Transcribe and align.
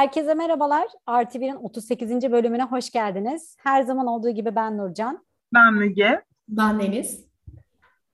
Herkese 0.00 0.34
merhabalar. 0.34 0.88
Artı 1.06 1.38
1'in 1.38 1.56
38. 1.56 2.32
bölümüne 2.32 2.64
hoş 2.64 2.90
geldiniz. 2.90 3.56
Her 3.58 3.82
zaman 3.82 4.06
olduğu 4.06 4.30
gibi 4.30 4.56
ben 4.56 4.78
Nurcan. 4.78 5.24
Ben 5.54 5.74
Müge. 5.74 6.22
Ben 6.48 6.80
Deniz. 6.80 7.26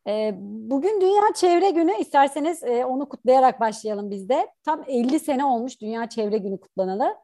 Ee, 0.09 0.35
bugün 0.41 1.01
Dünya 1.01 1.23
Çevre 1.35 1.71
Günü. 1.71 1.93
İsterseniz 2.01 2.63
e, 2.63 2.85
onu 2.85 3.09
kutlayarak 3.09 3.61
başlayalım 3.61 4.11
biz 4.11 4.29
de. 4.29 4.47
Tam 4.65 4.85
50 4.87 5.21
sene 5.21 5.45
olmuş 5.45 5.81
Dünya 5.81 6.09
Çevre 6.09 6.39
Günü 6.39 6.61
kutlanalı. 6.61 7.15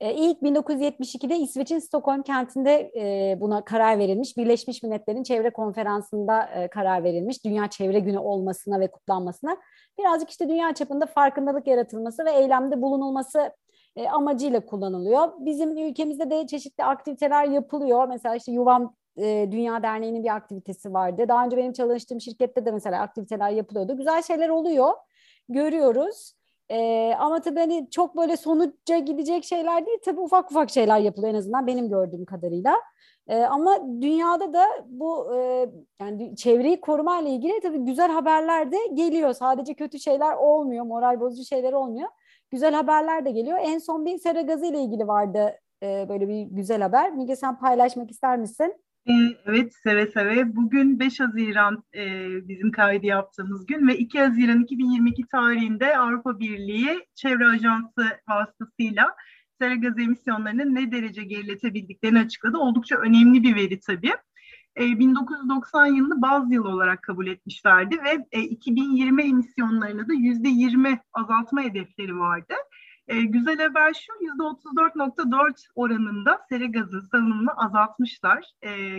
E, 0.00 0.14
ilk 0.14 0.42
1972'de 0.42 1.36
İsveç'in 1.36 1.78
Stockholm 1.78 2.22
kentinde 2.22 2.92
e, 2.96 3.36
buna 3.40 3.64
karar 3.64 3.98
verilmiş. 3.98 4.36
Birleşmiş 4.36 4.82
Milletler'in 4.82 5.22
Çevre 5.22 5.50
Konferansı'nda 5.50 6.68
karar 6.70 7.04
verilmiş. 7.04 7.44
Dünya 7.44 7.70
Çevre 7.70 7.98
Günü 7.98 8.18
olmasına 8.18 8.80
ve 8.80 8.90
kutlanmasına. 8.90 9.56
Birazcık 9.98 10.30
işte 10.30 10.48
dünya 10.48 10.74
çapında 10.74 11.06
farkındalık 11.06 11.66
yaratılması 11.66 12.24
ve 12.24 12.30
eylemde 12.30 12.82
bulunulması 12.82 13.52
e, 13.98 14.08
amacıyla 14.08 14.66
kullanılıyor. 14.66 15.32
Bizim 15.38 15.78
ülkemizde 15.78 16.30
de 16.30 16.46
çeşitli 16.46 16.84
aktiviteler 16.84 17.44
yapılıyor. 17.44 18.08
Mesela 18.08 18.34
işte 18.34 18.52
Yuvam 18.52 18.94
e, 19.16 19.48
Dünya 19.52 19.82
Derneği'nin 19.82 20.24
bir 20.24 20.34
aktivitesi 20.34 20.92
vardı. 20.92 21.24
Daha 21.28 21.44
önce 21.44 21.56
benim 21.56 21.72
çalıştığım 21.72 22.20
şirkette 22.20 22.66
de 22.66 22.70
mesela 22.70 23.02
aktiviteler 23.02 23.50
yapılıyordu. 23.50 23.96
Güzel 23.96 24.22
şeyler 24.22 24.48
oluyor, 24.48 24.92
görüyoruz. 25.48 26.34
E, 26.70 27.12
ama 27.18 27.40
tabii 27.40 27.60
hani 27.60 27.88
çok 27.90 28.16
böyle 28.16 28.36
sonuca 28.36 28.98
gidecek 28.98 29.44
şeyler 29.44 29.86
değil. 29.86 29.98
Tabii 30.04 30.20
ufak 30.20 30.50
ufak 30.50 30.70
şeyler 30.70 30.98
yapılıyor 30.98 31.34
en 31.34 31.38
azından 31.38 31.66
benim 31.66 31.88
gördüğüm 31.88 32.24
kadarıyla. 32.24 32.76
E, 33.28 33.42
ama 33.42 33.78
dünyada 34.00 34.52
da 34.52 34.64
bu 34.86 35.36
e, 35.36 35.68
yani 36.00 36.36
çevreyi 36.36 36.80
koruma 36.80 37.20
ile 37.20 37.30
ilgili 37.30 37.60
tabii 37.60 37.78
güzel 37.78 38.10
haberler 38.10 38.72
de 38.72 38.76
geliyor. 38.94 39.32
Sadece 39.32 39.74
kötü 39.74 39.98
şeyler 39.98 40.36
olmuyor, 40.36 40.84
moral 40.84 41.20
bozucu 41.20 41.44
şeyler 41.44 41.72
olmuyor 41.72 42.08
güzel 42.50 42.74
haberler 42.74 43.24
de 43.24 43.30
geliyor. 43.30 43.58
En 43.62 43.78
son 43.78 44.06
bir 44.06 44.18
sera 44.18 44.40
gazı 44.40 44.66
ile 44.66 44.80
ilgili 44.82 45.06
vardı 45.06 45.54
e, 45.82 46.06
böyle 46.08 46.28
bir 46.28 46.42
güzel 46.42 46.82
haber. 46.82 47.12
Müge 47.12 47.36
sen 47.36 47.58
paylaşmak 47.58 48.10
ister 48.10 48.38
misin? 48.38 48.74
E, 49.08 49.12
evet 49.46 49.72
seve 49.82 50.06
seve. 50.06 50.56
Bugün 50.56 51.00
5 51.00 51.20
Haziran 51.20 51.84
e, 51.94 52.04
bizim 52.48 52.70
kaydı 52.70 53.06
yaptığımız 53.06 53.66
gün 53.66 53.88
ve 53.88 53.98
2 53.98 54.20
Haziran 54.20 54.62
2022 54.62 55.26
tarihinde 55.26 55.98
Avrupa 55.98 56.38
Birliği 56.38 57.06
Çevre 57.14 57.46
Ajansı 57.46 58.06
vasıtasıyla 58.28 59.16
sera 59.60 59.74
gazı 59.74 60.00
emisyonlarını 60.00 60.74
ne 60.74 60.92
derece 60.92 61.22
geriletebildiklerini 61.24 62.18
açıkladı. 62.18 62.58
Oldukça 62.58 62.96
önemli 62.96 63.42
bir 63.42 63.56
veri 63.56 63.80
tabii. 63.80 64.12
1990 64.78 65.86
e, 65.86 65.96
yılını 65.96 66.22
baz 66.22 66.52
yıl 66.52 66.64
olarak 66.64 67.02
kabul 67.02 67.26
etmişlerdi 67.26 67.96
ve 68.04 68.40
2020 68.42 69.22
e, 69.22 69.26
emisyonlarını 69.26 70.08
da 70.08 70.14
%20 70.14 70.98
azaltma 71.12 71.62
hedefleri 71.62 72.18
vardı. 72.18 72.54
E, 73.08 73.20
güzel 73.22 73.58
haber 73.58 73.94
şu, 73.94 74.12
%34.4 74.12 75.66
oranında 75.74 76.40
sera 76.48 76.66
gazı 76.66 77.02
salınımını 77.02 77.50
azaltmışlar. 77.56 78.44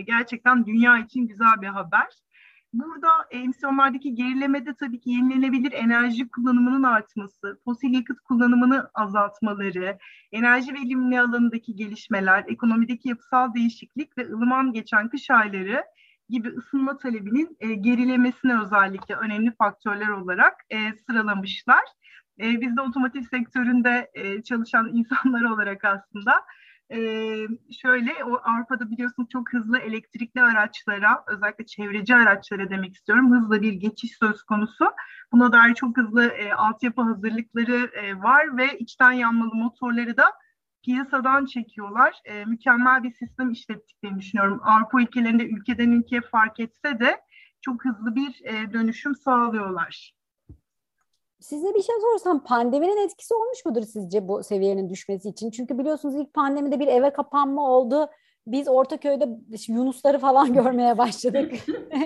gerçekten 0.06 0.66
dünya 0.66 0.98
için 0.98 1.26
güzel 1.26 1.62
bir 1.62 1.66
haber. 1.66 2.08
Burada 2.72 3.08
emisyonlardaki 3.30 4.14
gerilemede 4.14 4.74
tabii 4.74 5.00
ki 5.00 5.10
yenilenebilir 5.10 5.72
enerji 5.72 6.28
kullanımının 6.28 6.82
artması, 6.82 7.60
fosil 7.64 7.94
yakıt 7.94 8.20
kullanımını 8.20 8.90
azaltmaları, 8.94 9.98
enerji 10.32 10.74
verimli 10.74 11.20
alanındaki 11.20 11.76
gelişmeler, 11.76 12.44
ekonomideki 12.48 13.08
yapısal 13.08 13.54
değişiklik 13.54 14.18
ve 14.18 14.32
ılıman 14.32 14.72
geçen 14.72 15.08
kış 15.08 15.30
ayları 15.30 15.84
gibi 16.28 16.48
ısınma 16.48 16.96
talebinin 16.96 17.56
e, 17.60 17.74
gerilemesine 17.74 18.60
özellikle 18.60 19.14
önemli 19.14 19.54
faktörler 19.54 20.08
olarak 20.08 20.54
e, 20.70 20.92
sıralamışlar. 21.06 21.84
E, 22.40 22.60
biz 22.60 22.76
de 22.76 22.80
otomotiv 22.80 23.22
sektöründe 23.22 24.10
e, 24.14 24.42
çalışan 24.42 24.88
insanlar 24.94 25.42
olarak 25.42 25.84
aslında 25.84 26.32
şöyle 27.82 28.24
o 28.24 28.40
Avrupa'da 28.44 28.90
biliyorsunuz 28.90 29.28
çok 29.28 29.52
hızlı 29.52 29.78
elektrikli 29.78 30.42
araçlara 30.42 31.24
özellikle 31.26 31.66
çevreci 31.66 32.14
araçlara 32.14 32.70
demek 32.70 32.94
istiyorum 32.94 33.32
hızlı 33.32 33.62
bir 33.62 33.72
geçiş 33.72 34.18
söz 34.18 34.42
konusu. 34.42 34.84
Buna 35.32 35.52
dair 35.52 35.74
çok 35.74 35.96
hızlı 35.96 36.24
e, 36.24 36.52
altyapı 36.52 37.02
hazırlıkları 37.02 37.90
e, 37.94 38.18
var 38.22 38.56
ve 38.56 38.78
içten 38.78 39.12
yanmalı 39.12 39.54
motorları 39.54 40.16
da 40.16 40.32
piyasadan 40.84 41.46
çekiyorlar. 41.46 42.20
E, 42.24 42.44
mükemmel 42.44 43.02
bir 43.02 43.12
sistem 43.12 43.50
işlettiklerini 43.50 44.18
düşünüyorum. 44.18 44.60
Avrupa 44.62 45.02
ülkelerinde 45.02 45.48
ülkeden 45.48 45.90
ülkeye 45.90 46.20
fark 46.20 46.60
etse 46.60 47.00
de 47.00 47.20
çok 47.60 47.84
hızlı 47.84 48.14
bir 48.14 48.40
e, 48.44 48.72
dönüşüm 48.72 49.14
sağlıyorlar. 49.14 50.19
Size 51.40 51.74
bir 51.74 51.82
şey 51.82 51.96
sorsam 52.00 52.44
pandeminin 52.44 53.04
etkisi 53.06 53.34
olmuş 53.34 53.64
mudur 53.66 53.82
sizce 53.82 54.28
bu 54.28 54.42
seviyenin 54.42 54.88
düşmesi 54.88 55.28
için? 55.28 55.50
Çünkü 55.50 55.78
biliyorsunuz 55.78 56.14
ilk 56.14 56.34
pandemide 56.34 56.80
bir 56.80 56.86
eve 56.86 57.12
kapanma 57.12 57.70
oldu. 57.70 58.10
Biz 58.46 58.68
Ortaköy'de 58.68 59.28
Yunusları 59.68 60.18
falan 60.18 60.52
görmeye 60.54 60.98
başladık. 60.98 61.52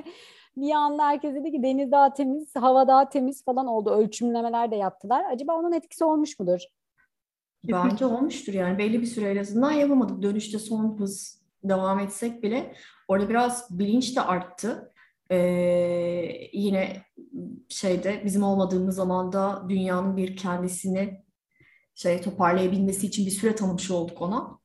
bir 0.57 0.71
anda 0.71 1.07
herkes 1.07 1.35
dedi 1.35 1.53
ki 1.53 1.63
deniz 1.63 1.93
daha 1.93 2.13
temiz, 2.13 2.57
hava 2.57 2.89
daha 2.89 3.09
temiz 3.09 3.45
falan 3.45 3.67
oldu. 3.67 3.91
Ölçümlemeler 3.91 4.71
de 4.71 4.77
yaptılar. 4.77 5.25
Acaba 5.33 5.55
onun 5.55 5.73
etkisi 5.73 6.05
olmuş 6.05 6.39
mudur? 6.39 6.61
Bence 7.65 8.07
olmuştur 8.07 8.53
yani. 8.53 8.79
Belli 8.79 9.01
bir 9.01 9.07
süre 9.07 9.31
en 9.31 9.37
azından 9.37 9.73
yapamadık. 9.73 10.23
Dönüşte 10.23 10.59
son 10.59 10.99
hız 10.99 11.43
devam 11.63 11.99
etsek 11.99 12.43
bile 12.43 12.75
orada 13.09 13.29
biraz 13.29 13.79
bilinç 13.79 14.17
de 14.17 14.21
arttı. 14.21 14.94
Ee, 15.31 16.51
yine 16.53 17.03
şeyde 17.69 18.23
bizim 18.25 18.43
olmadığımız 18.43 18.97
zaman 18.97 19.33
da 19.33 19.67
dünyanın 19.69 20.17
bir 20.17 20.37
kendisini 20.37 21.25
şey 21.95 22.21
toparlayabilmesi 22.21 23.07
için 23.07 23.27
bir 23.27 23.31
süre 23.31 23.55
tanımış 23.55 23.91
olduk 23.91 24.23
ona. 24.23 24.59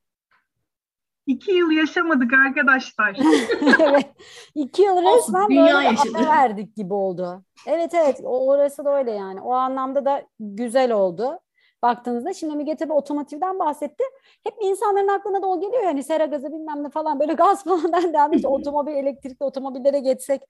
İki 1.28 1.52
yıl 1.52 1.72
yaşamadık 1.72 2.34
arkadaşlar. 2.34 3.18
evet. 3.80 4.10
İki 4.56 4.82
yıl 4.82 4.98
resmen 4.98 5.50
Dünya 5.50 5.76
böyle 5.76 5.88
yaşadı. 5.88 6.14
verdik 6.14 6.76
gibi 6.76 6.94
oldu. 6.94 7.44
Evet 7.66 7.94
evet 7.94 8.20
orası 8.24 8.86
da 8.86 8.98
öyle 8.98 9.12
yani. 9.12 9.42
O 9.42 9.54
anlamda 9.54 10.06
da 10.06 10.24
güzel 10.40 10.92
oldu 10.92 11.40
baktığınızda. 11.84 12.34
Şimdi 12.34 12.56
Müge 12.56 12.76
tabii 12.76 12.94
otomotivden 12.94 13.60
bahsetti. 13.60 14.04
Hep 14.44 14.54
insanların 14.62 15.08
aklına 15.08 15.42
da 15.42 15.48
o 15.48 15.60
geliyor 15.62 15.84
yani 15.84 16.04
sera 16.04 16.26
gazı 16.26 16.48
bilmem 16.48 16.84
ne 16.84 16.90
falan 16.90 17.20
böyle 17.20 17.34
gaz 17.34 17.64
falan 17.64 17.94
dendi. 17.94 18.36
İşte 18.36 18.48
otomobil 18.48 18.94
elektrikli 18.94 19.44
otomobillere 19.44 20.00
geçsek 20.00 20.42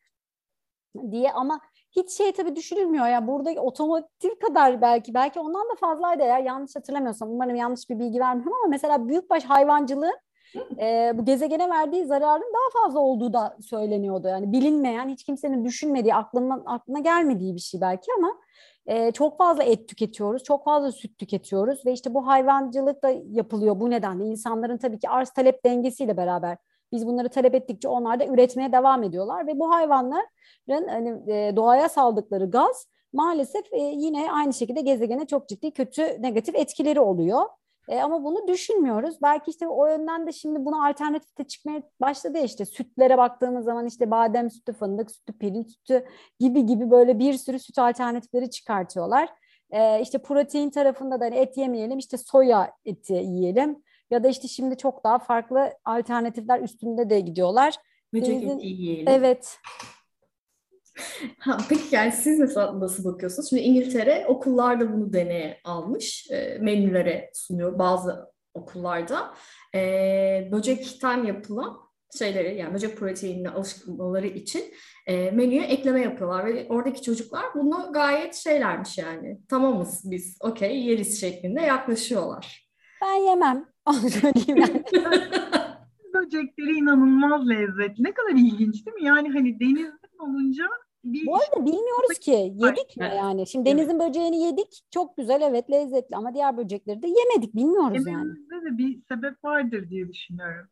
diye 1.11 1.31
ama 1.31 1.59
hiç 1.91 2.11
şey 2.11 2.31
tabii 2.31 2.55
düşünülmüyor 2.55 3.07
ya 3.07 3.27
burada 3.27 3.61
otomotiv 3.61 4.29
kadar 4.47 4.81
belki 4.81 5.13
belki 5.13 5.39
ondan 5.39 5.69
da 5.69 5.75
fazlaydı 5.79 6.23
ya 6.23 6.39
yanlış 6.39 6.75
hatırlamıyorsam 6.75 7.31
umarım 7.31 7.55
yanlış 7.55 7.89
bir 7.89 7.99
bilgi 7.99 8.19
vermiyorum 8.19 8.53
ama 8.53 8.69
mesela 8.69 9.07
büyükbaş 9.07 9.43
hayvancılığın 9.43 10.19
e, 10.81 11.11
bu 11.15 11.25
gezegene 11.25 11.69
verdiği 11.69 12.05
zararın 12.05 12.53
daha 12.53 12.83
fazla 12.83 12.99
olduğu 12.99 13.33
da 13.33 13.57
söyleniyordu. 13.61 14.27
Yani 14.27 14.51
bilinmeyen, 14.51 15.09
hiç 15.09 15.23
kimsenin 15.23 15.65
düşünmediği, 15.65 16.15
aklına, 16.15 16.63
aklına 16.65 16.99
gelmediği 16.99 17.55
bir 17.55 17.59
şey 17.59 17.81
belki 17.81 18.11
ama 18.17 18.35
e, 18.89 19.11
çok 19.11 19.37
fazla 19.37 19.63
et 19.63 19.87
tüketiyoruz, 19.87 20.43
çok 20.43 20.65
fazla 20.65 20.91
süt 20.91 21.17
tüketiyoruz 21.17 21.85
ve 21.85 21.93
işte 21.93 22.13
bu 22.13 22.27
hayvancılık 22.27 23.03
da 23.03 23.09
yapılıyor 23.09 23.79
bu 23.79 23.89
nedenle. 23.89 24.25
insanların 24.25 24.77
tabii 24.77 24.99
ki 24.99 25.09
arz 25.09 25.29
talep 25.29 25.65
dengesiyle 25.65 26.17
beraber 26.17 26.57
biz 26.91 27.07
bunları 27.07 27.29
talep 27.29 27.55
ettikçe 27.55 27.87
onlar 27.87 28.19
da 28.19 28.25
üretmeye 28.25 28.71
devam 28.71 29.03
ediyorlar 29.03 29.47
ve 29.47 29.59
bu 29.59 29.71
hayvanların 29.73 30.87
hani, 30.87 31.33
e, 31.33 31.55
doğaya 31.55 31.89
saldıkları 31.89 32.49
gaz 32.51 32.87
maalesef 33.13 33.73
e, 33.73 33.77
yine 33.77 34.31
aynı 34.31 34.53
şekilde 34.53 34.81
gezegene 34.81 35.27
çok 35.27 35.49
ciddi 35.49 35.71
kötü 35.71 36.21
negatif 36.21 36.55
etkileri 36.55 36.99
oluyor. 36.99 37.41
E, 37.89 38.01
ama 38.01 38.23
bunu 38.23 38.47
düşünmüyoruz. 38.47 39.21
Belki 39.21 39.51
işte 39.51 39.67
o 39.67 39.87
yönden 39.87 40.27
de 40.27 40.31
şimdi 40.31 40.65
buna 40.65 40.87
alternatif 40.87 41.37
de 41.37 41.43
çıkmaya 41.43 41.83
başladı 42.01 42.37
ya 42.37 42.43
işte 42.43 42.65
sütlere 42.65 43.17
baktığımız 43.17 43.65
zaman 43.65 43.85
işte 43.85 44.11
badem 44.11 44.49
sütü, 44.49 44.73
fındık 44.73 45.11
sütü, 45.11 45.37
pirinç 45.37 45.71
sütü 45.71 46.05
gibi 46.39 46.65
gibi 46.65 46.91
böyle 46.91 47.19
bir 47.19 47.33
sürü 47.33 47.59
süt 47.59 47.79
alternatifleri 47.79 48.49
çıkartıyorlar. 48.49 49.29
E, 49.71 50.01
işte 50.01 50.17
protein 50.17 50.69
tarafında 50.69 51.19
da 51.19 51.25
hani 51.25 51.35
et 51.35 51.57
yemeyelim 51.57 51.97
işte 51.97 52.17
soya 52.17 52.71
eti 52.85 53.13
yiyelim 53.13 53.83
ya 54.11 54.23
da 54.23 54.27
işte 54.27 54.47
şimdi 54.47 54.77
çok 54.77 55.03
daha 55.03 55.19
farklı 55.19 55.73
alternatifler 55.85 56.59
üstünde 56.59 57.09
de 57.09 57.19
gidiyorlar. 57.19 57.75
Böcek 58.13 58.43
eti 58.43 58.67
yiyelim. 58.67 59.07
Evet. 59.07 59.57
Ha, 61.39 61.57
peki 61.69 61.95
yani 61.95 62.11
siz 62.11 62.39
nasıl, 62.39 62.79
nasıl 62.79 63.13
bakıyorsunuz? 63.13 63.49
Şimdi 63.49 63.61
İngiltere 63.61 64.25
okullarda 64.27 64.93
bunu 64.93 65.13
deneye 65.13 65.59
almış. 65.63 66.27
E, 66.31 66.57
menülere 66.61 67.31
sunuyor 67.33 67.79
bazı 67.79 68.25
okullarda. 68.53 69.33
E, 69.75 70.49
böcekten 70.51 71.23
yapılan 71.23 71.77
şeyleri 72.17 72.57
yani 72.57 72.73
böcek 72.73 72.97
proteinine 72.97 73.49
alışmaları 73.49 74.27
için 74.27 74.63
e, 75.07 75.31
menüye 75.31 75.63
ekleme 75.63 76.01
yapıyorlar 76.01 76.45
ve 76.45 76.67
oradaki 76.69 77.01
çocuklar 77.01 77.43
bunu 77.55 77.93
gayet 77.93 78.35
şeylermiş 78.35 78.97
yani 78.97 79.39
tamamız 79.49 80.01
biz 80.11 80.37
okey 80.41 80.85
yeriz 80.85 81.21
şeklinde 81.21 81.61
yaklaşıyorlar. 81.61 82.69
Ben 83.01 83.29
yemem. 83.29 83.65
Onu 83.85 84.09
söyleyeyim 84.09 84.57
yani. 84.57 84.83
Böcekleri 86.13 86.71
inanılmaz 86.71 87.49
lezzetli. 87.49 88.03
Ne 88.03 88.13
kadar 88.13 88.31
ilginç 88.31 88.85
değil 88.85 88.95
mi? 88.95 89.03
Yani 89.03 89.29
hani 89.29 89.59
denizden 89.59 90.19
olunca 90.19 90.65
bir 91.03 91.27
Bu 91.27 91.35
arada 91.35 91.65
bilmiyoruz 91.65 92.19
ki 92.19 92.53
yedik 92.55 92.97
mi 92.97 93.11
yani? 93.17 93.47
Şimdi 93.47 93.69
denizin 93.69 93.99
böceğini 93.99 94.41
yedik. 94.41 94.81
Çok 94.91 95.17
güzel 95.17 95.41
evet 95.41 95.71
lezzetli 95.71 96.15
ama 96.15 96.33
diğer 96.33 96.57
böcekleri 96.57 97.03
de 97.03 97.07
yemedik. 97.07 97.55
Bilmiyoruz 97.55 98.07
yani. 98.07 98.07
Yememizde 98.07 98.55
de 98.55 98.77
bir 98.77 99.01
sebep 99.07 99.43
vardır 99.43 99.89
diye 99.89 100.07
düşünüyorum. 100.07 100.67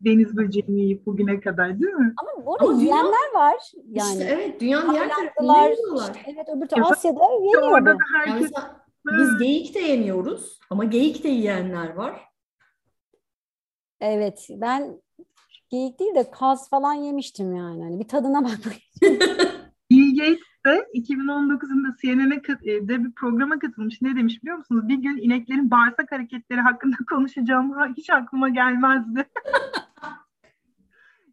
Deniz 0.00 0.36
böceğini 0.36 0.80
yiyip 0.80 1.06
bugüne 1.06 1.40
kadar 1.40 1.80
değil 1.80 1.94
mi? 1.94 2.14
Ama 2.16 2.46
bu 2.46 2.54
arada 2.54 2.82
yiyenler 2.82 3.34
var. 3.34 3.56
Yani. 3.88 4.12
İşte 4.12 4.24
evet 4.24 4.60
dünyanın 4.60 4.92
diğer 4.92 5.08
tarafında 5.08 5.68
yiyorlar. 5.68 6.14
işte 6.14 6.32
evet 6.34 6.48
öbür 6.56 6.66
tarafta 6.66 6.92
Asya'da 6.92 7.32
yeniyor 7.32 7.62
Orada 7.62 7.86
da 7.86 7.90
Yani 7.90 8.30
herkes 8.30 8.50
mesela 8.56 8.84
biz 9.06 9.38
geyik 9.38 9.74
de 9.74 9.78
yemiyoruz 9.78 10.58
ama 10.70 10.84
geyik 10.84 11.24
de 11.24 11.28
yiyenler 11.28 11.94
var. 11.94 12.20
Evet 14.00 14.48
ben 14.50 15.02
geyik 15.68 16.00
değil 16.00 16.14
de 16.14 16.30
kaz 16.30 16.70
falan 16.70 16.92
yemiştim 16.92 17.56
yani. 17.56 17.82
Hani 17.82 18.00
bir 18.00 18.08
tadına 18.08 18.44
bakmak 18.44 18.74
Gates 20.18 20.40
de 20.66 20.86
2019'unda 20.94 21.96
CNN'e 22.02 22.42
kat- 22.42 22.66
e, 22.66 22.88
bir 22.88 23.12
programa 23.12 23.58
katılmış. 23.58 24.02
Ne 24.02 24.16
demiş 24.16 24.42
biliyor 24.42 24.56
musunuz? 24.56 24.88
Bir 24.88 24.94
gün 24.96 25.16
ineklerin 25.16 25.70
bağırsak 25.70 26.12
hareketleri 26.12 26.60
hakkında 26.60 26.96
konuşacağım. 27.10 27.74
Hiç 27.96 28.10
aklıma 28.10 28.48
gelmezdi. 28.48 29.24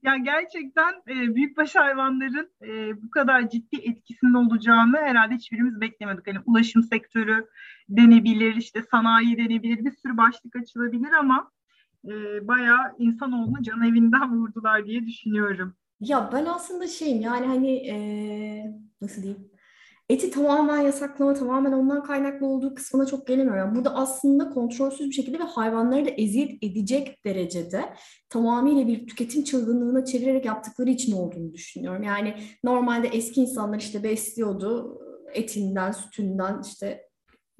Ya 0.04 0.18
gerçekten 0.18 0.94
e, 1.08 1.36
büyükbaş 1.36 1.76
hayvanların 1.76 2.50
e, 2.62 3.02
bu 3.04 3.10
kadar 3.10 3.50
ciddi 3.50 3.76
etkisinin 3.76 4.34
olacağını 4.34 4.98
herhalde 4.98 5.36
hiçbirimiz 5.36 5.82
beklemedik. 5.82 6.28
Hani 6.28 6.40
ulaşım 6.46 6.84
sektörü 6.84 7.48
denebilir, 7.90 8.56
işte 8.56 8.82
sanayi 8.92 9.38
denebilir, 9.38 9.86
bir 9.86 9.92
sürü 9.92 10.18
başlık 10.18 10.56
açılabilir 10.56 11.12
ama 11.12 11.52
e, 12.08 12.12
bayağı 12.48 12.96
insanoğlunu 12.98 13.64
can 13.64 13.82
evinden 13.82 14.36
vurdular 14.38 14.86
diye 14.86 15.06
düşünüyorum. 15.06 15.76
Ya 16.00 16.30
ben 16.34 16.46
aslında 16.46 16.88
şeyim 16.88 17.22
yani 17.22 17.46
hani 17.46 17.72
eee, 17.78 18.74
nasıl 19.02 19.22
diyeyim? 19.24 19.52
Eti 20.10 20.32
tamamen 20.32 20.82
yasaklama, 20.82 21.34
tamamen 21.34 21.72
ondan 21.72 22.04
kaynaklı 22.04 22.48
olduğu 22.48 22.76
kısmına 22.76 23.06
çok 23.06 23.28
gelemiyorum. 23.28 23.60
Yani 23.60 23.76
burada 23.76 23.96
aslında 23.96 24.50
kontrolsüz 24.50 25.08
bir 25.10 25.14
şekilde 25.16 25.40
ve 25.40 25.44
hayvanları 25.44 26.06
da 26.06 26.10
eziyet 26.10 26.64
edecek 26.64 27.26
derecede 27.26 27.82
tamamıyla 28.30 28.88
bir 28.88 29.08
tüketim 29.08 29.44
çılgınlığına 29.44 30.06
çevirerek 30.06 30.46
yaptıkları 30.46 30.90
için 30.90 31.14
olduğunu 31.14 31.54
düşünüyorum. 31.54 32.04
Yani 32.04 32.36
normalde 32.64 33.08
eski 33.08 33.42
insanlar 33.42 33.80
işte 33.80 34.04
besliyordu 34.04 35.00
etinden, 35.34 35.92
sütünden 35.92 36.62
işte 36.62 37.05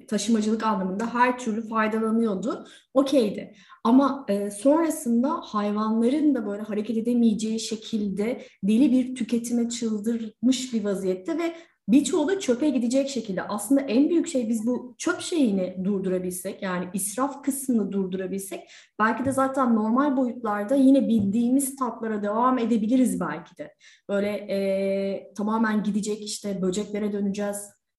taşımacılık 0.08 0.62
anlamında 0.62 1.14
her 1.14 1.38
türlü 1.38 1.68
faydalanıyordu. 1.68 2.66
Okeydi. 2.94 3.54
Ama 3.84 4.24
e, 4.28 4.50
sonrasında 4.50 5.30
hayvanların 5.30 6.34
da 6.34 6.46
böyle 6.46 6.62
hareket 6.62 6.96
edemeyeceği 6.96 7.60
şekilde 7.60 8.42
deli 8.62 8.92
bir 8.92 9.14
tüketime 9.14 9.68
çıldırmış 9.68 10.74
bir 10.74 10.84
vaziyette 10.84 11.38
ve 11.38 11.54
birçoğu 11.88 12.28
da 12.28 12.40
çöpe 12.40 12.70
gidecek 12.70 13.08
şekilde. 13.08 13.42
Aslında 13.42 13.80
en 13.80 14.08
büyük 14.08 14.28
şey 14.28 14.48
biz 14.48 14.66
bu 14.66 14.94
çöp 14.98 15.20
şeyini 15.20 15.84
durdurabilsek 15.84 16.62
yani 16.62 16.88
israf 16.94 17.42
kısmını 17.42 17.92
durdurabilsek 17.92 18.60
belki 18.98 19.24
de 19.24 19.32
zaten 19.32 19.74
normal 19.74 20.16
boyutlarda 20.16 20.74
yine 20.74 21.08
bildiğimiz 21.08 21.76
tatlara 21.76 22.22
devam 22.22 22.58
edebiliriz 22.58 23.20
belki 23.20 23.58
de. 23.58 23.74
Böyle 24.08 24.28
e, 24.28 25.34
tamamen 25.34 25.82
gidecek 25.82 26.22
işte 26.24 26.62
böceklere 26.62 27.12
döneceğiz 27.12 27.56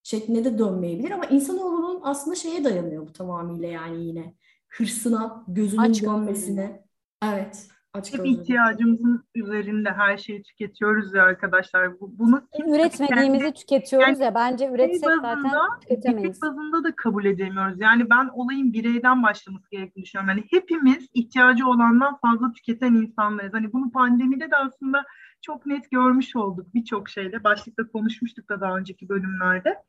şeklinde 0.07 0.45
de 0.45 0.57
dönmeyebilir 0.59 1.11
ama 1.11 1.25
insanoğlunun 1.25 1.99
aslında 2.03 2.35
şeye 2.35 2.63
dayanıyor 2.63 3.07
bu 3.07 3.13
tamamıyla 3.13 3.67
yani 3.67 4.05
yine 4.05 4.33
hırsına, 4.67 5.43
gözünün 5.47 5.81
Aç 5.81 6.03
dönmesine. 6.03 6.83
Evet, 7.23 7.67
aç 7.93 8.13
Hep 8.13 8.25
ihtiyacımızın 8.25 9.23
üzerinde 9.35 9.91
her 9.91 10.17
şeyi 10.17 10.43
tüketiyoruz 10.43 11.13
ya 11.13 11.23
arkadaşlar. 11.23 11.99
Bu, 11.99 12.19
bunu 12.19 12.41
Üretmediğimizi 12.67 13.43
kendi- 13.43 13.53
tüketiyoruz 13.53 14.19
yani 14.19 14.23
ya 14.23 14.35
bence 14.35 14.69
üretsek 14.69 15.03
zaten 15.03 15.23
bazında, 15.23 15.79
tüketemeyiz. 15.81 16.41
birey 16.41 16.51
bazında 16.51 16.83
da 16.83 16.95
kabul 16.95 17.25
edemiyoruz. 17.25 17.81
Yani 17.81 18.09
ben 18.09 18.29
olayın 18.33 18.73
bireyden 18.73 19.23
başlaması 19.23 19.69
gerektiğini 19.71 20.03
düşünüyorum. 20.03 20.29
Yani 20.29 20.43
hepimiz 20.49 21.07
ihtiyacı 21.13 21.67
olandan 21.67 22.17
fazla 22.17 22.51
tüketen 22.51 22.93
insanlarız. 22.93 23.53
Hani 23.53 23.73
bunu 23.73 23.91
pandemide 23.91 24.51
de 24.51 24.55
aslında 24.55 25.03
çok 25.47 25.65
net 25.65 25.91
görmüş 25.91 26.35
olduk 26.35 26.73
birçok 26.73 27.09
şeyde. 27.09 27.43
Başlıkta 27.43 27.87
konuşmuştuk 27.87 28.49
da 28.49 28.61
daha 28.61 28.77
önceki 28.77 29.09
bölümlerde. 29.09 29.83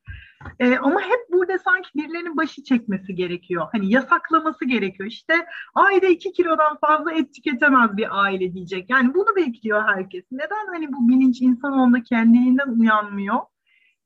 Ee, 0.59 0.77
ama 0.77 1.01
hep 1.01 1.33
burada 1.33 1.59
sanki 1.59 1.89
birilerinin 1.95 2.37
başı 2.37 2.65
çekmesi 2.65 3.15
gerekiyor. 3.15 3.67
Hani 3.73 3.93
yasaklaması 3.93 4.65
gerekiyor. 4.65 5.09
İşte 5.09 5.47
ayda 5.75 6.07
iki 6.07 6.33
kilodan 6.33 6.79
fazla 6.81 7.13
et 7.13 7.35
tüketemez 7.35 7.97
bir 7.97 8.23
aile 8.25 8.55
diyecek. 8.55 8.91
Yani 8.91 9.15
bunu 9.15 9.37
bekliyor 9.37 9.83
herkes. 9.87 10.25
Neden 10.33 10.67
hani 10.73 10.93
bu 10.93 11.09
bilinç 11.09 11.41
insanoğlunda 11.41 12.03
kendiliğinden 12.03 12.69
uyanmıyor? 12.69 13.39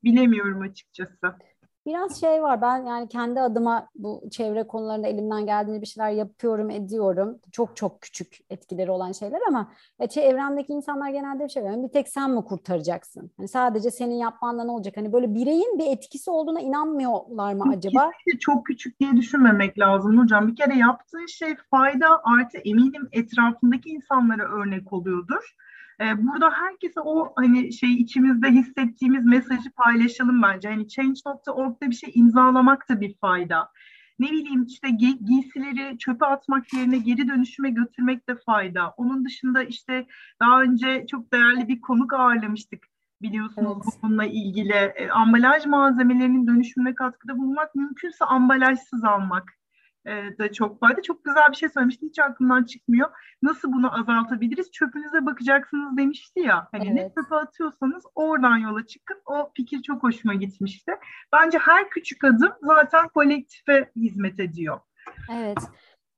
Bilemiyorum 0.03 0.61
açıkçası. 0.61 1.35
Biraz 1.85 2.19
şey 2.19 2.43
var 2.43 2.61
ben 2.61 2.85
yani 2.85 3.07
kendi 3.07 3.41
adıma 3.41 3.87
bu 3.95 4.23
çevre 4.31 4.67
konularında 4.67 5.07
elimden 5.07 5.45
geldiğince 5.45 5.81
bir 5.81 5.87
şeyler 5.87 6.09
yapıyorum 6.09 6.69
ediyorum. 6.69 7.39
Çok 7.51 7.77
çok 7.77 8.01
küçük 8.01 8.37
etkileri 8.49 8.91
olan 8.91 9.11
şeyler 9.11 9.39
ama 9.47 9.71
e, 9.99 10.07
çevremdeki 10.07 10.73
insanlar 10.73 11.09
genelde 11.09 11.43
bir 11.43 11.49
şey 11.49 11.63
diyor. 11.63 11.83
Bir 11.83 11.91
tek 11.91 12.09
sen 12.09 12.31
mi 12.31 12.45
kurtaracaksın? 12.45 13.31
Hani 13.37 13.47
sadece 13.47 13.91
senin 13.91 14.15
yapmanla 14.15 14.63
ne 14.63 14.71
olacak? 14.71 14.97
Hani 14.97 15.13
böyle 15.13 15.33
bireyin 15.33 15.79
bir 15.79 15.87
etkisi 15.87 16.31
olduğuna 16.31 16.59
inanmıyorlar 16.61 17.53
mı 17.53 17.63
acaba? 17.69 18.09
Kesinlikle 18.09 18.39
çok 18.39 18.65
küçük 18.65 18.99
diye 18.99 19.11
düşünmemek 19.11 19.79
lazım 19.79 20.17
hocam. 20.17 20.47
Bir 20.47 20.55
kere 20.55 20.75
yaptığın 20.75 21.25
şey 21.25 21.55
fayda 21.71 22.07
artı 22.23 22.57
eminim 22.57 23.09
etrafındaki 23.11 23.89
insanlara 23.89 24.43
örnek 24.43 24.93
oluyordur. 24.93 25.55
Ee, 26.01 26.23
burada 26.27 26.51
herkese 26.51 26.99
o 26.99 27.33
hani 27.35 27.73
şey 27.73 27.93
içimizde 27.93 28.47
hissettiğimiz 28.51 29.25
mesajı 29.25 29.71
paylaşalım 29.71 30.41
bence. 30.41 30.69
Hani 30.69 30.87
Change.org'da 30.87 31.89
bir 31.89 31.95
şey 31.95 32.11
imzalamak 32.13 32.89
da 32.89 33.01
bir 33.01 33.17
fayda. 33.17 33.69
Ne 34.19 34.31
bileyim 34.31 34.63
işte 34.63 34.87
gi- 34.87 35.25
giysileri 35.25 35.97
çöpe 35.97 36.25
atmak 36.25 36.73
yerine 36.73 36.97
geri 36.97 37.27
dönüşüme 37.27 37.69
götürmek 37.69 38.29
de 38.29 38.35
fayda. 38.45 38.89
Onun 38.97 39.25
dışında 39.25 39.63
işte 39.63 40.07
daha 40.39 40.61
önce 40.61 41.05
çok 41.11 41.33
değerli 41.33 41.67
bir 41.67 41.81
konuk 41.81 42.13
ağırlamıştık 42.13 42.83
biliyorsunuz 43.21 43.77
Evet. 43.85 43.99
bununla 44.03 44.25
ilgili. 44.25 44.73
E, 44.73 45.09
ambalaj 45.09 45.65
malzemelerinin 45.65 46.47
dönüşümüne 46.47 46.95
katkıda 46.95 47.37
bulunmak 47.37 47.75
mümkünse 47.75 48.25
ambalajsız 48.25 49.03
almak 49.03 49.53
da 50.39 50.51
çok 50.51 50.79
fayda. 50.79 51.01
Çok 51.01 51.23
güzel 51.25 51.51
bir 51.51 51.55
şey 51.55 51.69
söylemişti. 51.69 52.05
Hiç 52.05 52.19
aklımdan 52.19 52.63
çıkmıyor. 52.63 53.09
Nasıl 53.41 53.73
bunu 53.73 53.99
azaltabiliriz? 53.99 54.71
Çöpünüze 54.71 55.25
bakacaksınız 55.25 55.97
demişti 55.97 56.39
ya. 56.39 56.67
Hani 56.71 56.95
ne 56.95 57.01
Evet. 57.01 57.11
çöpe 57.17 57.35
atıyorsanız 57.35 58.03
oradan 58.15 58.57
yola 58.57 58.85
çıkın. 58.85 59.21
O 59.25 59.51
fikir 59.55 59.81
çok 59.81 60.03
hoşuma 60.03 60.33
gitmişti. 60.33 60.91
Bence 61.31 61.57
her 61.57 61.89
küçük 61.89 62.23
adım 62.23 62.53
zaten 62.61 63.07
kolektife 63.07 63.91
hizmet 63.95 64.39
ediyor. 64.39 64.79
Evet. 65.31 65.57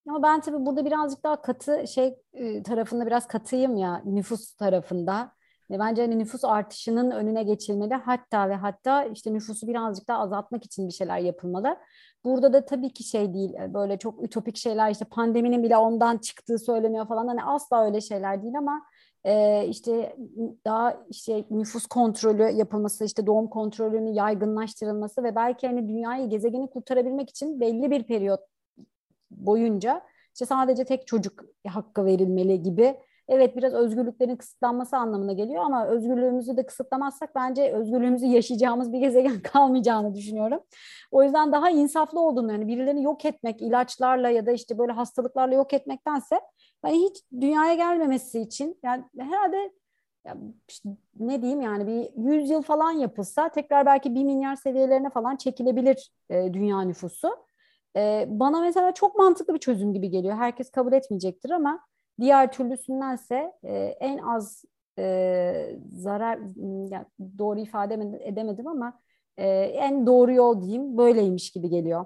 Ama 0.07 0.24
ben 0.24 0.41
tabii 0.41 0.65
burada 0.65 0.86
birazcık 0.86 1.24
daha 1.24 1.41
katı 1.41 1.88
şey 1.88 2.15
e, 2.33 2.63
tarafında 2.63 3.05
biraz 3.05 3.27
katıyım 3.27 3.77
ya 3.77 4.01
nüfus 4.05 4.55
tarafında. 4.55 5.36
Ve 5.72 5.79
bence 5.79 6.01
hani 6.01 6.19
nüfus 6.19 6.45
artışının 6.45 7.12
önüne 7.12 7.43
geçilmeli. 7.43 7.93
Hatta 7.93 8.50
ve 8.50 8.55
hatta 8.55 9.03
işte 9.03 9.34
nüfusu 9.34 9.67
birazcık 9.67 10.07
daha 10.07 10.19
azaltmak 10.19 10.65
için 10.65 10.88
bir 10.88 10.93
şeyler 10.93 11.19
yapılmalı. 11.19 11.77
Burada 12.24 12.53
da 12.53 12.65
tabii 12.65 12.93
ki 12.93 13.03
şey 13.03 13.34
değil 13.34 13.53
e, 13.53 13.74
böyle 13.74 13.98
çok 14.00 14.24
ütopik 14.24 14.57
şeyler 14.57 14.91
işte 14.91 15.05
pandeminin 15.05 15.63
bile 15.63 15.77
ondan 15.77 16.17
çıktığı 16.17 16.60
söyleniyor 16.60 17.07
falan. 17.07 17.27
Hani 17.27 17.43
asla 17.43 17.86
öyle 17.86 18.01
şeyler 18.01 18.43
değil 18.43 18.57
ama 18.57 18.81
e, 19.24 19.65
işte 19.67 20.15
daha 20.65 20.98
işte 21.10 21.43
nüfus 21.50 21.86
kontrolü 21.88 22.43
yapılması, 22.43 23.05
işte 23.05 23.27
doğum 23.27 23.50
kontrolünün 23.50 24.13
yaygınlaştırılması 24.13 25.24
ve 25.24 25.36
belki 25.36 25.67
hani 25.67 25.88
dünyayı, 25.89 26.29
gezegeni 26.29 26.69
kurtarabilmek 26.69 27.29
için 27.29 27.60
belli 27.60 27.91
bir 27.91 28.03
periyot 28.03 28.39
boyunca 29.31 30.01
işte 30.34 30.45
sadece 30.45 30.86
tek 30.86 31.07
çocuk 31.07 31.45
hakkı 31.67 32.05
verilmeli 32.05 32.63
gibi. 32.63 32.95
Evet 33.27 33.58
biraz 33.58 33.74
özgürlüklerin 33.74 34.36
kısıtlanması 34.36 34.98
anlamına 34.98 35.34
geliyor 35.34 35.63
ama 35.63 35.88
özgürlüğümüzü 35.88 36.58
de 36.58 36.65
kısıtlamazsak 36.65 37.36
bence 37.36 37.72
özgürlüğümüzü 37.74 38.25
yaşayacağımız 38.25 38.94
bir 38.94 39.00
gezegen 39.00 39.39
kalmayacağını 39.44 40.15
düşünüyorum. 40.15 40.60
O 41.12 41.24
yüzden 41.24 41.51
daha 41.51 41.70
insaflı 41.70 42.20
olduğunu 42.20 42.51
yani 42.51 42.67
birilerini 42.67 43.03
yok 43.03 43.25
etmek 43.25 43.62
ilaçlarla 43.62 44.29
ya 44.29 44.46
da 44.46 44.51
işte 44.51 44.77
böyle 44.77 44.91
hastalıklarla 44.91 45.55
yok 45.55 45.74
etmektense 45.74 46.41
hani 46.82 46.98
hiç 46.98 47.24
dünyaya 47.41 47.74
gelmemesi 47.75 48.39
için 48.39 48.79
yani 48.84 49.03
herhalde 49.20 49.72
ya 50.25 50.38
işte 50.70 50.89
ne 51.20 51.41
diyeyim 51.41 51.62
yani 51.62 51.88
bir 51.88 52.24
100 52.34 52.50
yıl 52.50 52.62
falan 52.62 52.91
yapılsa 52.91 53.50
tekrar 53.50 53.86
belki 53.86 54.15
bir 54.15 54.24
milyar 54.24 54.55
seviyelerine 54.55 55.10
falan 55.10 55.36
çekilebilir 55.36 56.12
e, 56.29 56.53
dünya 56.53 56.82
nüfusu. 56.82 57.29
E, 57.96 58.25
bana 58.29 58.62
mesela 58.62 58.91
çok 58.91 59.15
mantıklı 59.15 59.53
bir 59.53 59.60
çözüm 59.60 59.94
gibi 59.94 60.10
geliyor. 60.10 60.36
Herkes 60.36 60.72
kabul 60.72 60.94
etmeyecektir 60.94 61.50
ama 61.50 61.86
diğer 62.19 62.51
türlüsündense 62.51 63.51
e, 63.63 63.74
en 64.00 64.17
az 64.17 64.65
e, 65.00 65.79
zarar 65.93 66.39
yani 66.91 67.05
doğru 67.38 67.60
ifade 67.60 67.93
edemedim 68.24 68.67
ama 68.67 69.00
e, 69.38 69.48
en 69.60 70.05
doğru 70.07 70.34
yol 70.34 70.62
diyeyim 70.62 70.98
böyleymiş 70.98 71.51
gibi 71.51 71.69
geliyor. 71.69 72.05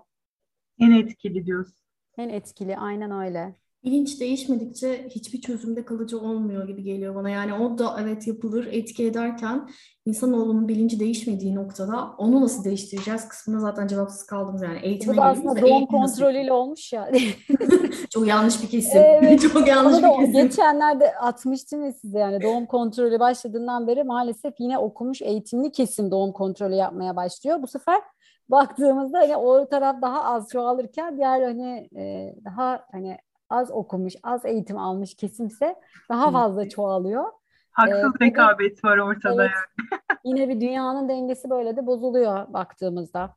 En 0.80 0.92
etkili 0.92 1.46
diyorsun. 1.46 1.76
En 2.18 2.30
etkili 2.30 2.78
aynen 2.78 3.12
öyle. 3.12 3.56
Bilinç 3.84 4.20
değişmedikçe 4.20 5.08
hiçbir 5.10 5.42
çözümde 5.42 5.86
kalıcı 5.86 6.20
olmuyor 6.20 6.68
gibi 6.68 6.84
geliyor 6.84 7.16
bana. 7.16 7.30
Yani 7.30 7.54
o 7.54 7.78
da 7.78 7.96
evet 8.02 8.28
yapılır, 8.28 8.68
etki 8.72 9.06
ederken 9.06 9.70
insanoğlunun 10.06 10.68
bilinci 10.68 11.00
değişmediği 11.00 11.56
noktada 11.56 12.12
onu 12.18 12.42
nasıl 12.42 12.64
değiştireceğiz 12.64 13.28
kısmında 13.28 13.60
zaten 13.60 13.88
cevapsız 13.88 14.26
kaldığımız 14.26 14.62
yani 14.62 14.80
eğitime 14.84 15.14
Bu 15.14 15.18
da 15.18 15.24
aslında 15.24 15.62
doğum 15.62 15.86
kontrolüyle 15.86 16.50
nasıl? 16.50 16.56
olmuş 16.56 16.94
ya. 16.94 17.12
Çok 18.10 18.28
yanlış 18.28 18.64
bir 18.64 18.70
kesim. 18.70 19.02
Evet. 19.02 19.42
Çok 19.54 19.68
yanlış 19.68 20.04
bir 20.04 20.26
kesim. 20.26 20.34
Geçenlerde 20.34 21.16
atmıştım 21.16 21.86
ya 21.86 21.92
size 21.92 22.20
yani 22.20 22.42
doğum 22.42 22.66
kontrolü 22.66 23.20
başladığından 23.20 23.88
beri 23.88 24.04
maalesef 24.04 24.54
yine 24.60 24.78
okumuş 24.78 25.22
eğitimli 25.22 25.72
kesim 25.72 26.12
doğum 26.12 26.32
kontrolü 26.32 26.76
yapmaya 26.76 27.16
başlıyor. 27.16 27.62
Bu 27.62 27.68
sefer 27.68 28.02
baktığımızda 28.50 29.20
hani 29.20 29.38
o 29.38 29.70
taraf 29.70 30.02
daha 30.02 30.24
az 30.24 30.48
çoğalırken 30.52 31.18
diğer 31.18 31.42
hani 31.42 31.90
e, 31.98 32.36
daha 32.46 32.86
hani 32.92 33.18
az 33.50 33.72
okumuş, 33.72 34.14
az 34.24 34.46
eğitim 34.46 34.78
almış 34.78 35.16
kesimse 35.16 35.76
daha 36.10 36.32
fazla 36.32 36.70
çoğalıyor. 36.70 37.24
Haksız 37.72 38.14
ee, 38.22 38.26
rekabet 38.26 38.84
var 38.84 38.98
ortada 38.98 39.44
evet, 39.44 39.56
yani. 39.56 40.02
yine 40.24 40.50
bir 40.50 40.62
dünyanın 40.62 41.10
dengesi 41.10 41.50
böyle 41.50 41.76
de 41.76 41.86
bozuluyor 41.86 42.54
baktığımızda. 42.54 43.36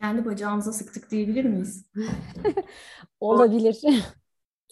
Kendi 0.00 0.24
bacağımıza 0.24 0.72
sıktık 0.72 1.10
diyebilir 1.10 1.44
miyiz? 1.44 1.90
Olabilir. 3.20 3.82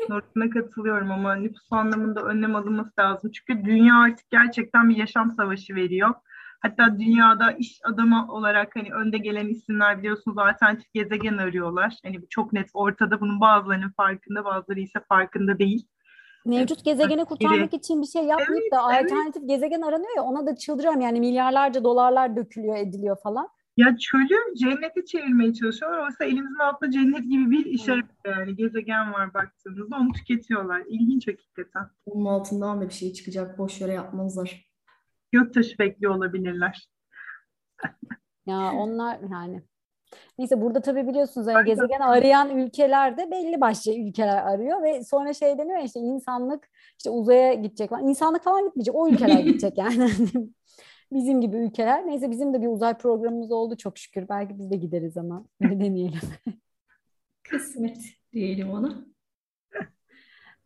Nurten'e 0.09 0.51
katılıyorum 0.51 1.13
ama 1.13 1.35
nüfus 1.35 1.73
anlamında 1.73 2.23
önlem 2.23 2.57
alınması 2.57 2.93
lazım. 2.99 3.31
Çünkü 3.31 3.65
dünya 3.65 3.95
artık 3.95 4.31
gerçekten 4.31 4.89
bir 4.89 4.97
yaşam 4.97 5.33
savaşı 5.33 5.75
veriyor. 5.75 6.15
Hatta 6.65 6.99
dünyada 6.99 7.53
iş 7.53 7.81
adamı 7.85 8.33
olarak 8.33 8.77
hani 8.77 8.93
önde 8.93 9.19
gelen 9.19 9.49
isimler 9.49 9.99
biliyorsunuz 9.99 10.39
alternatif 10.39 10.93
gezegen 10.93 11.39
arıyorlar. 11.39 11.99
Hani 12.03 12.29
çok 12.31 12.53
net 12.53 12.71
ortada 12.75 13.21
bunun 13.21 13.41
bazılarının 13.41 13.91
farkında 13.97 14.45
bazıları 14.45 14.81
ise 14.81 15.01
farkında 15.09 15.59
değil. 15.59 15.87
Mevcut 16.45 16.85
gezegeni 16.85 17.25
kurtarmak 17.25 17.75
için 17.75 18.03
bir 18.03 18.07
şey 18.07 18.23
yapmayıp 18.23 18.63
evet, 18.63 18.73
da 18.73 18.83
alternatif 18.83 19.37
evet. 19.37 19.49
gezegen 19.49 19.81
aranıyor 19.81 20.17
ya 20.17 20.23
ona 20.23 20.47
da 20.47 20.57
çıldırıyorum. 20.57 21.01
Yani 21.01 21.21
milyarlarca 21.21 21.85
dolarlar 21.85 22.37
dökülüyor 22.37 22.77
ediliyor 22.77 23.17
falan. 23.23 23.49
Ya 23.77 23.97
çölü 23.97 24.57
cennete 24.57 25.05
çevirmeye 25.05 25.55
çalışıyorlar. 25.55 25.99
Oysa 25.99 26.25
elimizin 26.25 26.59
altında 26.59 26.91
cennet 26.91 27.23
gibi 27.23 27.51
bir 27.51 27.65
işaret 27.65 28.05
yani 28.25 28.57
gezegen 28.57 29.13
var 29.13 29.35
baktığınızda 29.35 29.97
onu 29.97 30.13
tüketiyorlar. 30.13 30.83
İlginç 30.89 31.29
hakikaten. 31.29 31.87
Onun 32.07 32.25
altından 32.25 32.81
da 32.81 32.89
bir 32.89 32.95
şey 32.95 33.13
çıkacak. 33.13 33.59
Boş 33.59 33.81
yere 33.81 33.93
yapmazlar 33.93 34.74
göktaşı 35.35 35.79
bekliyor 35.79 36.15
olabilirler. 36.15 36.89
ya 38.47 38.73
onlar 38.73 39.19
yani 39.33 39.63
Neyse 40.39 40.61
burada 40.61 40.81
tabii 40.81 41.07
biliyorsunuz 41.07 41.47
yani 41.47 41.67
gezegen 41.67 42.01
arayan 42.01 42.59
ülkeler 42.59 43.17
de 43.19 43.31
belli 43.31 43.61
başlı 43.61 43.95
ülkeler 43.95 44.37
arıyor 44.37 44.83
ve 44.83 45.05
sonra 45.05 45.35
şey 45.35 45.59
deniyor 45.59 45.83
işte 45.85 46.01
insanlık 46.01 46.69
işte 46.99 47.11
uzaya 47.11 47.55
gidecek 47.55 47.91
falan. 47.91 48.09
İnsanlık 48.09 48.43
falan 48.43 48.65
gitmeyecek. 48.65 48.95
O 48.95 49.09
ülkeler 49.09 49.41
gidecek 49.45 49.79
yani. 49.79 50.11
bizim 51.13 51.41
gibi 51.41 51.57
ülkeler. 51.57 52.07
Neyse 52.07 52.31
bizim 52.31 52.55
de 52.55 52.63
bir 52.63 52.69
uzay 52.69 52.99
programımız 52.99 53.53
oldu 53.53 53.77
çok 53.77 53.99
şükür. 53.99 54.29
Belki 54.29 54.59
biz 54.59 54.71
de 54.71 54.77
gideriz 54.77 55.17
ama 55.17 55.47
ne 55.61 55.81
demeyelim. 55.81 56.21
Kısmet 57.43 57.99
diyelim 58.33 58.71
ona. 58.71 59.05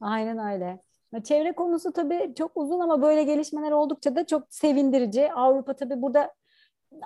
Aynen 0.00 0.52
öyle. 0.52 0.80
Çevre 1.24 1.52
konusu 1.52 1.92
tabii 1.92 2.34
çok 2.38 2.52
uzun 2.54 2.80
ama 2.80 3.02
böyle 3.02 3.24
gelişmeler 3.24 3.70
oldukça 3.72 4.16
da 4.16 4.26
çok 4.26 4.42
sevindirici. 4.50 5.32
Avrupa 5.32 5.76
tabii 5.76 6.02
burada 6.02 6.34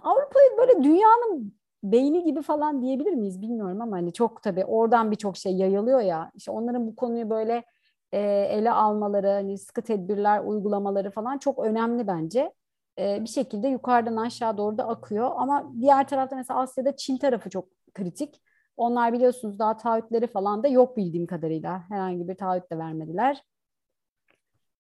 Avrupa'yı 0.03 0.51
böyle 0.59 0.85
dünyanın 0.85 1.55
beyni 1.85 2.25
gibi 2.25 2.43
falan 2.43 2.83
diyebilir 2.83 3.13
miyiz 3.13 3.43
bilmiyorum 3.43 3.81
ama 3.83 3.97
hani 3.97 4.13
çok 4.13 4.43
tabii 4.43 4.65
oradan 4.65 5.11
birçok 5.11 5.37
şey 5.37 5.57
yayılıyor 5.57 6.01
ya. 6.01 6.31
İşte 6.35 6.51
onların 6.51 6.87
bu 6.87 6.97
konuyu 6.97 7.31
böyle 7.31 7.65
e, 8.13 8.21
ele 8.51 8.73
almaları, 8.73 9.29
hani 9.29 9.59
sıkı 9.59 9.83
tedbirler 9.83 10.41
uygulamaları 10.45 11.11
falan 11.11 11.39
çok 11.39 11.59
önemli 11.59 12.07
bence. 12.07 12.53
E, 12.99 13.21
bir 13.23 13.29
şekilde 13.29 13.69
yukarıdan 13.69 14.17
aşağı 14.17 14.57
doğru 14.57 14.79
da 14.79 14.89
akıyor 14.89 15.31
ama 15.37 15.73
diğer 15.81 16.09
tarafta 16.09 16.37
mesela 16.37 16.61
Asya'da 16.61 16.97
Çin 16.97 17.17
tarafı 17.19 17.51
çok 17.51 17.69
kritik. 17.95 18.43
Onlar 18.77 19.13
biliyorsunuz 19.13 19.59
daha 19.59 19.77
taahhütleri 19.77 20.27
falan 20.27 20.63
da 20.63 20.69
yok 20.69 20.97
bildiğim 20.97 21.27
kadarıyla. 21.27 21.83
Herhangi 21.89 22.29
bir 22.29 22.35
taahhüt 22.35 22.71
de 22.71 22.79
vermediler. 22.79 23.43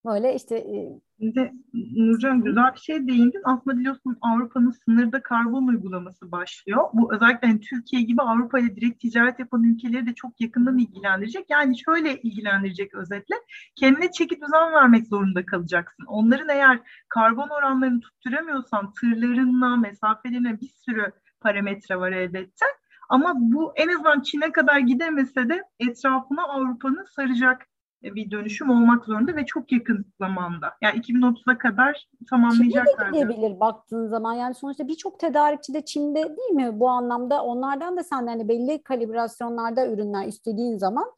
Böyle 0.05 0.35
işte 0.35 0.57
e, 0.57 1.01
Şimdi 1.23 1.53
Nurcan 1.97 2.43
güzel 2.43 2.75
bir 2.75 2.81
şey 2.81 3.07
değindin. 3.07 3.43
Aslında 3.45 3.79
biliyorsun 3.79 4.19
Avrupa'nın 4.21 4.71
sınırda 4.71 5.23
karbon 5.23 5.67
uygulaması 5.67 6.33
başlıyor. 6.33 6.85
Bu 6.93 7.15
özellikle 7.15 7.49
hani 7.49 7.61
Türkiye 7.61 8.03
gibi 8.03 8.23
Avrupa 8.23 8.59
ile 8.59 8.77
direkt 8.77 9.01
ticaret 9.01 9.39
yapan 9.39 9.65
ülkeleri 9.65 10.07
de 10.07 10.15
çok 10.15 10.41
yakından 10.41 10.79
ilgilendirecek. 10.79 11.51
Yani 11.51 11.79
şöyle 11.79 12.21
ilgilendirecek 12.21 12.95
özetle. 12.95 13.37
Kendine 13.77 14.11
çeki 14.11 14.37
düzen 14.37 14.73
vermek 14.73 15.07
zorunda 15.07 15.47
kalacaksın. 15.47 16.05
Onların 16.07 16.49
eğer 16.49 16.81
karbon 17.09 17.49
oranlarını 17.49 18.01
tutturamıyorsan 18.01 18.93
tırlarına, 18.93 19.77
mesafelerine 19.77 20.61
bir 20.61 20.71
sürü 20.87 21.13
parametre 21.41 21.97
var 21.97 22.13
elbette. 22.13 22.67
Ama 23.09 23.35
bu 23.37 23.73
en 23.77 23.89
azından 23.89 24.21
Çin'e 24.21 24.53
kadar 24.53 24.79
gidemese 24.79 25.49
de 25.49 25.63
etrafına 25.79 26.43
Avrupa'nın 26.43 27.05
saracak 27.05 27.67
bir 28.05 28.31
dönüşüm 28.31 28.71
olmak 28.71 29.05
zorunda 29.05 29.37
ve 29.37 29.47
çok 29.47 29.73
yakın 29.73 30.07
zamanda. 30.19 30.73
Yani 30.83 31.01
2030'a 31.01 31.59
kadar 31.59 32.09
tamamlayacaklar. 32.31 33.07
Çin'de 33.07 33.29
de 33.29 33.33
gidebilir 33.33 33.61
baktığın 33.61 34.07
zaman. 34.07 34.33
Yani 34.33 34.55
sonuçta 34.55 34.89
birçok 34.89 35.19
tedarikçi 35.19 35.75
de 35.75 35.85
Çin'de 35.85 36.23
değil 36.23 36.51
mi 36.51 36.81
bu 36.81 36.89
anlamda? 36.89 37.45
Onlardan 37.45 37.97
da 37.97 38.03
sen 38.05 38.27
hani 38.27 38.49
belli 38.49 38.83
kalibrasyonlarda 38.83 39.87
ürünler 39.87 40.27
istediğin 40.27 40.77
zaman 40.77 41.13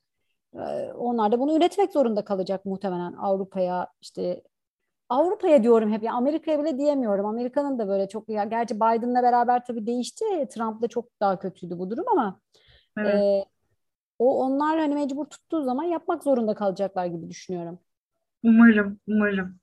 e, 0.54 0.92
onlar 0.92 1.32
da 1.32 1.40
bunu 1.40 1.56
üretmek 1.56 1.92
zorunda 1.92 2.24
kalacak 2.24 2.64
muhtemelen 2.64 3.12
Avrupa'ya 3.12 3.88
işte 4.00 4.42
Avrupa'ya 5.08 5.62
diyorum 5.62 5.92
hep 5.92 6.02
ya 6.02 6.12
Amerika'ya 6.12 6.64
bile 6.64 6.78
diyemiyorum. 6.78 7.26
Amerika'nın 7.26 7.78
da 7.78 7.88
böyle 7.88 8.08
çok 8.08 8.28
ya 8.28 8.44
gerçi 8.44 8.76
Biden'la 8.76 9.22
beraber 9.22 9.64
tabii 9.64 9.86
değişti. 9.86 10.24
Trump'la 10.54 10.88
çok 10.88 11.20
daha 11.20 11.38
kötüydü 11.38 11.78
bu 11.78 11.90
durum 11.90 12.04
ama 12.12 12.40
evet. 12.98 13.14
e, 13.14 13.44
o 14.18 14.44
onlar 14.44 14.78
hani 14.78 14.94
mecbur 14.94 15.24
tuttuğu 15.24 15.64
zaman 15.64 15.84
yapmak 15.84 16.22
zorunda 16.22 16.54
kalacaklar 16.54 17.06
gibi 17.06 17.28
düşünüyorum. 17.30 17.78
Umarım, 18.42 19.00
umarım. 19.06 19.58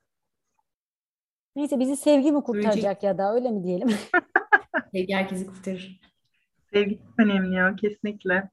Neyse 1.55 1.79
bizi 1.79 1.97
sevgi 1.97 2.31
mi 2.31 2.43
kurtaracak 2.43 3.03
ya 3.03 3.17
da 3.17 3.33
öyle 3.33 3.51
mi 3.51 3.63
diyelim? 3.63 3.89
Sevgi 4.93 5.13
herkesi 5.13 5.47
kurtarır. 5.47 5.99
Sevgi 6.73 6.97
çok 6.97 7.19
önemli 7.19 7.55
ya 7.55 7.75
kesinlikle. 7.75 8.49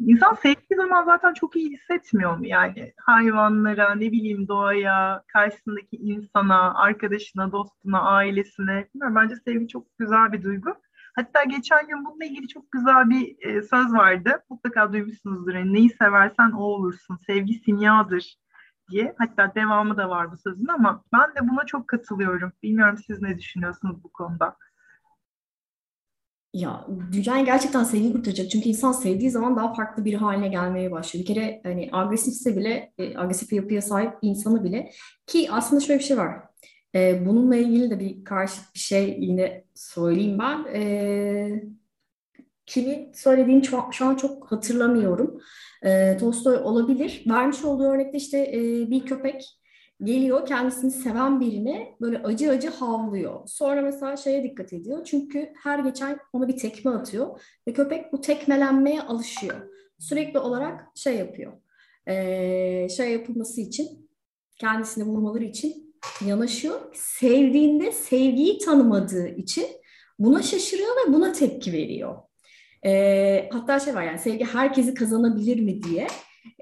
İnsan 0.00 0.34
sevdiği 0.34 0.76
zaman 0.76 1.04
zaten 1.04 1.34
çok 1.34 1.56
iyi 1.56 1.70
hissetmiyor 1.70 2.36
mu? 2.36 2.46
Yani 2.46 2.92
hayvanlara, 2.96 3.94
ne 3.94 4.12
bileyim 4.12 4.48
doğaya, 4.48 5.22
karşısındaki 5.26 5.96
insana, 5.96 6.74
arkadaşına, 6.74 7.52
dostuna, 7.52 8.00
ailesine. 8.00 8.88
Bilmiyorum, 8.94 9.16
bence 9.16 9.34
sevgi 9.44 9.68
çok 9.68 9.98
güzel 9.98 10.32
bir 10.32 10.42
duygu. 10.42 10.70
Hatta 11.16 11.44
geçen 11.44 11.88
gün 11.88 12.04
bununla 12.04 12.24
ilgili 12.24 12.48
çok 12.48 12.72
güzel 12.72 13.10
bir 13.10 13.48
e, 13.48 13.62
söz 13.62 13.92
vardı. 13.92 14.42
Mutlaka 14.50 14.92
duymuşsunuzdur. 14.92 15.54
Yani, 15.54 15.72
Neyi 15.72 15.90
seversen 15.90 16.50
o 16.50 16.62
olursun. 16.62 17.18
Sevgi 17.26 17.54
simyadır 17.54 18.36
diye. 18.90 19.14
Hatta 19.18 19.54
devamı 19.54 19.96
da 19.96 20.08
var 20.08 20.32
bu 20.32 20.36
sözün 20.36 20.66
ama 20.66 21.04
ben 21.12 21.34
de 21.34 21.48
buna 21.50 21.66
çok 21.66 21.88
katılıyorum. 21.88 22.52
Bilmiyorum 22.62 22.98
siz 23.06 23.22
ne 23.22 23.38
düşünüyorsunuz 23.38 24.04
bu 24.04 24.12
konuda? 24.12 24.56
Ya 26.52 26.86
dünyayı 27.12 27.44
gerçekten 27.44 27.84
sevgi 27.84 28.12
kurtaracak. 28.12 28.50
Çünkü 28.50 28.68
insan 28.68 28.92
sevdiği 28.92 29.30
zaman 29.30 29.56
daha 29.56 29.74
farklı 29.74 30.04
bir 30.04 30.14
haline 30.14 30.48
gelmeye 30.48 30.90
başlıyor. 30.90 31.26
Bir 31.28 31.34
kere 31.34 31.60
hani 31.62 31.88
agresifse 31.92 32.56
bile, 32.56 32.92
e, 32.98 33.18
agresif 33.18 33.52
yapıya 33.52 33.82
sahip 33.82 34.14
insanı 34.22 34.64
bile 34.64 34.90
ki 35.26 35.48
aslında 35.50 35.80
şöyle 35.80 35.98
bir 35.98 36.04
şey 36.04 36.16
var. 36.18 36.42
E, 36.96 37.26
bununla 37.26 37.56
ilgili 37.56 37.90
de 37.90 38.00
bir 38.00 38.24
karşıt 38.24 38.74
bir 38.74 38.80
şey 38.80 39.16
yine 39.20 39.64
söyleyeyim 39.74 40.38
ben. 40.38 40.64
E, 40.74 41.64
kimin 42.66 43.12
söylediğini 43.12 43.64
şu, 43.64 43.80
şu 43.92 44.06
an 44.06 44.14
çok 44.14 44.52
hatırlamıyorum. 44.52 45.40
E, 45.82 46.16
Tolstoy 46.16 46.56
olabilir. 46.56 47.24
Vermiş 47.28 47.64
olduğu 47.64 47.84
örnekte 47.84 48.18
işte 48.18 48.38
e, 48.38 48.90
bir 48.90 49.06
köpek 49.06 49.58
geliyor 50.02 50.46
kendisini 50.46 50.90
seven 50.90 51.40
birine 51.40 51.96
böyle 52.00 52.18
acı 52.18 52.50
acı 52.50 52.70
havlıyor. 52.70 53.40
Sonra 53.46 53.82
mesela 53.82 54.16
şeye 54.16 54.44
dikkat 54.44 54.72
ediyor. 54.72 55.04
Çünkü 55.04 55.52
her 55.62 55.78
geçen 55.78 56.18
ona 56.32 56.48
bir 56.48 56.56
tekme 56.56 56.90
atıyor 56.90 57.40
ve 57.68 57.72
köpek 57.72 58.12
bu 58.12 58.20
tekmelenmeye 58.20 59.02
alışıyor. 59.02 59.56
Sürekli 59.98 60.38
olarak 60.38 60.84
şey 60.94 61.16
yapıyor. 61.16 61.52
Ee, 62.08 62.88
şey 62.88 63.12
yapılması 63.12 63.60
için 63.60 64.10
kendisini 64.58 65.04
vurmaları 65.04 65.44
için 65.44 65.85
yanaşıyor. 66.26 66.80
Sevdiğinde 66.94 67.92
sevgiyi 67.92 68.58
tanımadığı 68.58 69.28
için 69.28 69.66
buna 70.18 70.42
şaşırıyor 70.42 70.88
ve 70.88 71.12
buna 71.12 71.32
tepki 71.32 71.72
veriyor. 71.72 72.16
E, 72.84 73.48
hatta 73.52 73.80
şey 73.80 73.94
var 73.94 74.02
yani 74.02 74.18
sevgi 74.18 74.44
herkesi 74.44 74.94
kazanabilir 74.94 75.60
mi 75.60 75.82
diye 75.82 76.06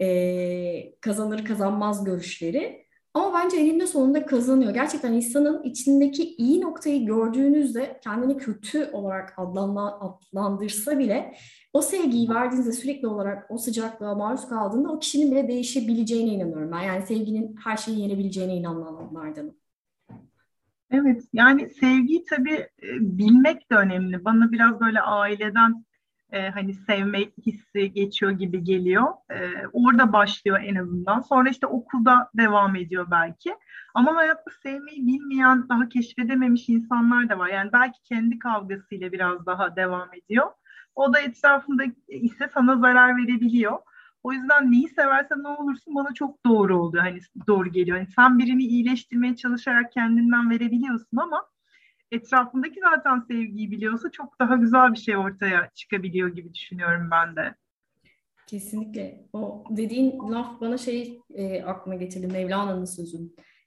e, 0.00 0.94
kazanır 1.00 1.44
kazanmaz 1.44 2.04
görüşleri 2.04 2.83
Ama 3.14 3.34
bence 3.34 3.56
eninde 3.56 3.86
sonunda 3.86 4.26
kazanıyor. 4.26 4.74
Gerçekten 4.74 5.12
insanın 5.12 5.62
içindeki 5.62 6.34
iyi 6.34 6.60
noktayı 6.60 7.06
gördüğünüzde 7.06 8.00
kendini 8.04 8.36
kötü 8.36 8.90
olarak 8.92 9.34
adlandırsa 9.38 10.98
bile 10.98 11.34
o 11.72 11.82
sevgiyi 11.82 12.28
verdiğinizde 12.28 12.72
sürekli 12.72 13.08
olarak 13.08 13.50
o 13.50 13.58
sıcaklığa 13.58 14.14
maruz 14.14 14.48
kaldığında 14.48 14.92
o 14.92 14.98
kişinin 14.98 15.32
bile 15.32 15.48
değişebileceğine 15.48 16.30
inanıyorum 16.30 16.72
ben. 16.72 16.82
Yani 16.82 17.06
sevginin 17.06 17.56
her 17.64 17.76
şeyi 17.76 18.00
yenebileceğine 18.00 18.56
inananlardanım. 18.56 19.54
Evet, 20.90 21.22
yani 21.32 21.70
sevgiyi 21.70 22.24
tabii 22.30 22.54
e, 22.54 22.88
bilmek 23.00 23.70
de 23.70 23.74
önemli. 23.74 24.24
Bana 24.24 24.52
biraz 24.52 24.80
böyle 24.80 25.00
aileden 25.00 25.84
e, 26.34 26.50
hani 26.50 26.74
sevme 26.74 27.18
hissi 27.46 27.92
geçiyor 27.92 28.32
gibi 28.32 28.64
geliyor. 28.64 29.04
E, 29.30 29.66
orada 29.72 30.12
başlıyor 30.12 30.60
en 30.64 30.74
azından. 30.74 31.20
Sonra 31.20 31.48
işte 31.50 31.66
okulda 31.66 32.30
devam 32.34 32.76
ediyor 32.76 33.06
belki. 33.10 33.54
Ama 33.94 34.16
hayatta 34.16 34.50
sevmeyi 34.62 35.06
bilmeyen, 35.06 35.68
daha 35.68 35.88
keşfedememiş 35.88 36.68
insanlar 36.68 37.28
da 37.28 37.38
var. 37.38 37.48
Yani 37.48 37.72
belki 37.72 38.02
kendi 38.02 38.38
kavgasıyla 38.38 39.12
biraz 39.12 39.46
daha 39.46 39.76
devam 39.76 40.08
ediyor. 40.14 40.46
O 40.94 41.12
da 41.12 41.20
etrafında 41.20 41.84
ise 42.08 42.50
sana 42.54 42.76
zarar 42.76 43.16
verebiliyor. 43.16 43.78
O 44.22 44.32
yüzden 44.32 44.72
neyi 44.72 44.88
seversen 44.88 45.42
ne 45.42 45.48
olursun 45.48 45.94
bana 45.94 46.14
çok 46.14 46.46
doğru 46.46 46.78
oldu. 46.78 46.98
Hani 47.00 47.18
doğru 47.46 47.68
geliyor. 47.68 47.96
Yani 47.96 48.08
sen 48.16 48.38
birini 48.38 48.62
iyileştirmeye 48.62 49.36
çalışarak 49.36 49.92
kendinden 49.92 50.50
verebiliyorsun 50.50 51.16
ama 51.16 51.46
etrafındaki 52.10 52.80
zaten 52.80 53.20
sevgiyi 53.20 53.70
biliyorsa 53.70 54.10
çok 54.10 54.40
daha 54.40 54.56
güzel 54.56 54.92
bir 54.92 54.98
şey 54.98 55.16
ortaya 55.16 55.70
çıkabiliyor 55.74 56.28
gibi 56.28 56.54
düşünüyorum 56.54 57.08
ben 57.10 57.36
de. 57.36 57.54
Kesinlikle. 58.46 59.26
O 59.32 59.64
dediğin 59.70 60.18
laf 60.18 60.60
bana 60.60 60.78
şey 60.78 61.20
e, 61.34 61.62
aklıma 61.62 61.96
getirdi. 61.96 62.26
Mevlana'nın 62.26 62.84
sözü. 62.84 63.18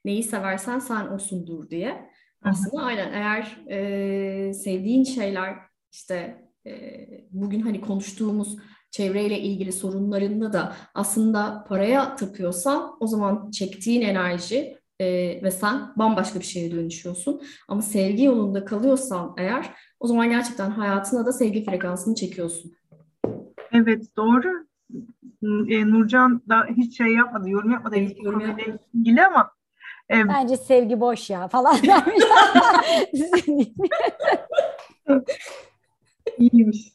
Neyi 0.04 0.22
seversen 0.22 0.78
sen 0.78 1.06
osundur 1.06 1.70
diye. 1.70 2.10
Aslında 2.42 2.82
aynen 2.82 3.12
eğer 3.12 3.58
e, 3.70 4.54
sevdiğin 4.54 5.04
şeyler 5.04 5.56
işte 5.92 6.44
e, 6.66 7.06
bugün 7.30 7.60
hani 7.60 7.80
konuştuğumuz 7.80 8.56
çevreyle 8.90 9.40
ilgili 9.40 9.72
sorunlarında 9.72 10.52
da 10.52 10.76
aslında 10.94 11.64
paraya 11.68 12.16
tapıyorsan 12.16 12.96
o 13.00 13.06
zaman 13.06 13.50
çektiğin 13.50 14.02
enerji 14.02 14.77
e, 15.00 15.06
ve 15.42 15.50
sen 15.50 15.92
bambaşka 15.96 16.40
bir 16.40 16.44
şeye 16.44 16.72
dönüşüyorsun. 16.72 17.42
Ama 17.68 17.82
sevgi 17.82 18.24
yolunda 18.24 18.64
kalıyorsan 18.64 19.34
eğer 19.38 19.70
o 20.00 20.06
zaman 20.06 20.30
gerçekten 20.30 20.70
hayatına 20.70 21.26
da 21.26 21.32
sevgi 21.32 21.64
frekansını 21.64 22.14
çekiyorsun. 22.14 22.72
Evet 23.72 24.16
doğru. 24.16 24.68
E, 25.68 25.90
Nurcan 25.90 26.42
da 26.48 26.66
hiç 26.76 26.96
şey 26.96 27.06
yapmadı, 27.06 27.48
yorum 27.48 27.70
yapmadı. 27.70 27.96
Evet, 27.98 28.16
yorum 28.22 28.40
yapmadı. 28.40 28.78
ilgili 28.94 29.26
ama 29.26 29.50
e, 30.10 30.28
Bence 30.28 30.56
sevgi 30.56 31.00
boş 31.00 31.30
ya 31.30 31.48
falan 31.48 31.76
İyiymiş. 36.38 36.92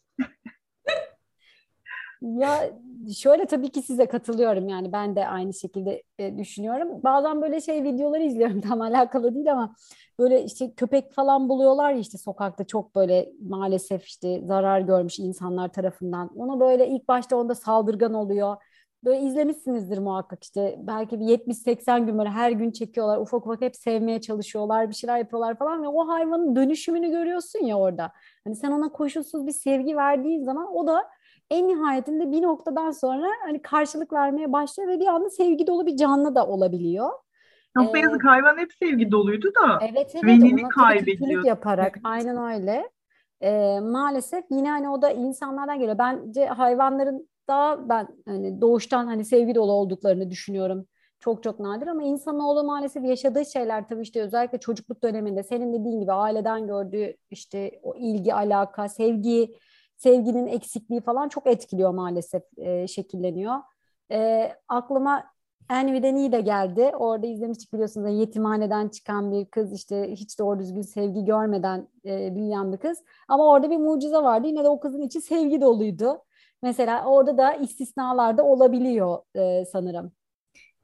Ya 2.22 2.70
şöyle 3.18 3.46
tabii 3.46 3.70
ki 3.70 3.82
size 3.82 4.06
katılıyorum 4.06 4.70
yani 4.70 4.92
ben 4.94 5.16
de 5.16 5.28
aynı 5.28 5.54
şekilde 5.54 6.04
e, 6.20 6.38
düşünüyorum. 6.38 7.04
Bazen 7.04 7.42
böyle 7.42 7.62
şey 7.62 7.84
videoları 7.84 8.24
izliyorum 8.24 8.62
tam 8.70 8.82
alakalı 8.82 9.36
değil 9.36 9.52
ama 9.52 9.76
böyle 10.20 10.44
işte 10.44 10.74
köpek 10.76 11.14
falan 11.14 11.50
buluyorlar 11.50 11.92
ya 11.92 12.00
işte 12.00 12.18
sokakta 12.18 12.64
çok 12.64 12.96
böyle 12.96 13.30
maalesef 13.42 14.06
işte 14.06 14.42
zarar 14.46 14.82
görmüş 14.82 15.20
insanlar 15.20 15.74
tarafından. 15.74 16.30
Onu 16.36 16.60
böyle 16.60 16.88
ilk 16.88 17.08
başta 17.08 17.36
onda 17.36 17.56
saldırgan 17.56 18.14
oluyor. 18.14 18.58
Böyle 19.04 19.20
izlemişsinizdir 19.22 19.98
muhakkak 19.98 20.44
işte 20.44 20.76
belki 20.80 21.20
bir 21.20 21.26
70-80 21.26 22.06
gün 22.06 22.18
böyle 22.18 22.30
her 22.30 22.52
gün 22.52 22.72
çekiyorlar 22.72 23.18
ufak 23.18 23.48
ufak 23.48 23.62
hep 23.62 23.76
sevmeye 23.76 24.22
çalışıyorlar 24.22 24.90
bir 24.90 24.96
şeyler 24.96 25.18
yapıyorlar 25.18 25.58
falan 25.58 25.84
ve 25.84 25.88
o 25.88 26.08
hayvanın 26.08 26.56
dönüşümünü 26.56 27.10
görüyorsun 27.12 27.66
ya 27.66 27.78
orada. 27.80 28.12
Hani 28.44 28.56
sen 28.56 28.72
ona 28.72 28.90
koşulsuz 28.92 29.48
bir 29.48 29.52
sevgi 29.52 29.96
verdiğin 29.96 30.44
zaman 30.44 30.76
o 30.76 30.88
da 30.88 31.04
en 31.50 31.68
nihayetinde 31.68 32.32
bir 32.32 32.42
noktadan 32.42 32.92
sonra 32.92 33.28
hani 33.46 33.62
karşılık 33.62 34.14
vermeye 34.14 34.54
başlıyor 34.54 34.90
ve 34.90 35.00
bir 35.00 35.08
anda 35.08 35.30
sevgi 35.30 35.68
dolu 35.68 35.86
bir 35.86 35.98
canlı 35.98 36.36
da 36.36 36.48
olabiliyor. 36.48 37.10
Çok 37.78 37.98
ee, 37.98 38.00
yazık 38.00 38.26
hayvan 38.26 38.58
hep 38.58 38.74
sevgi 38.74 39.12
doluydu 39.12 39.48
da 39.48 39.80
evet, 39.82 40.12
evet, 40.14 40.24
venini 40.24 40.68
kaybediyor. 40.68 41.46
yaparak 41.46 42.00
aynen 42.04 42.38
öyle. 42.38 42.90
Ee, 43.42 43.80
maalesef 43.80 44.46
yine 44.52 44.70
hani 44.70 44.90
o 44.90 45.02
da 45.02 45.12
insanlardan 45.12 45.80
geliyor. 45.80 45.98
Bence 45.98 46.46
hayvanların 46.46 47.30
daha 47.48 47.90
ben 47.90 48.08
hani 48.28 48.62
doğuştan 48.62 49.06
hani 49.06 49.26
sevgi 49.26 49.56
dolu 49.56 49.72
olduklarını 49.72 50.30
düşünüyorum. 50.30 50.86
Çok 51.20 51.44
çok 51.44 51.60
nadir 51.60 51.88
ama 51.88 52.04
insanoğlu 52.04 52.64
maalesef 52.64 53.04
yaşadığı 53.04 53.46
şeyler 53.46 53.88
tabii 53.88 54.02
işte 54.02 54.22
özellikle 54.22 54.60
çocukluk 54.60 55.04
döneminde 55.04 55.44
senin 55.44 55.74
dediğin 55.74 56.00
gibi 56.00 56.12
aileden 56.12 56.68
gördüğü 56.68 57.16
işte 57.30 57.80
o 57.84 57.96
ilgi, 57.96 58.34
alaka, 58.34 58.90
sevgi 58.90 59.56
sevginin 60.04 60.48
eksikliği 60.48 61.02
falan 61.02 61.30
çok 61.30 61.48
etkiliyor 61.48 61.92
maalesef 61.92 62.44
e, 62.58 62.88
şekilleniyor. 62.88 63.56
E, 64.12 64.52
aklıma 64.68 65.24
Envy'den 65.70 66.16
iyi 66.16 66.32
de 66.32 66.42
geldi. 66.42 66.92
Orada 66.96 67.28
izlemiştik 67.28 67.74
biliyorsunuz 67.74 68.20
yetimhaneden 68.20 68.90
çıkan 68.90 69.32
bir 69.32 69.46
kız 69.46 69.74
işte 69.74 70.12
hiç 70.12 70.40
doğru 70.40 70.60
düzgün 70.60 70.82
sevgi 70.82 71.26
görmeden 71.26 71.88
e, 72.06 72.36
büyüyen 72.36 72.72
bir 72.74 72.78
kız. 72.78 73.04
Ama 73.28 73.52
orada 73.52 73.70
bir 73.70 73.78
mucize 73.78 74.18
vardı. 74.18 74.48
Yine 74.48 74.64
de 74.64 74.70
o 74.70 74.80
kızın 74.80 75.02
içi 75.02 75.22
sevgi 75.22 75.62
doluydu. 75.62 76.24
Mesela 76.62 77.06
orada 77.06 77.38
da 77.38 77.54
istisnalar 77.54 78.38
da 78.38 78.46
olabiliyor 78.46 79.18
e, 79.36 79.66
sanırım. 79.66 80.12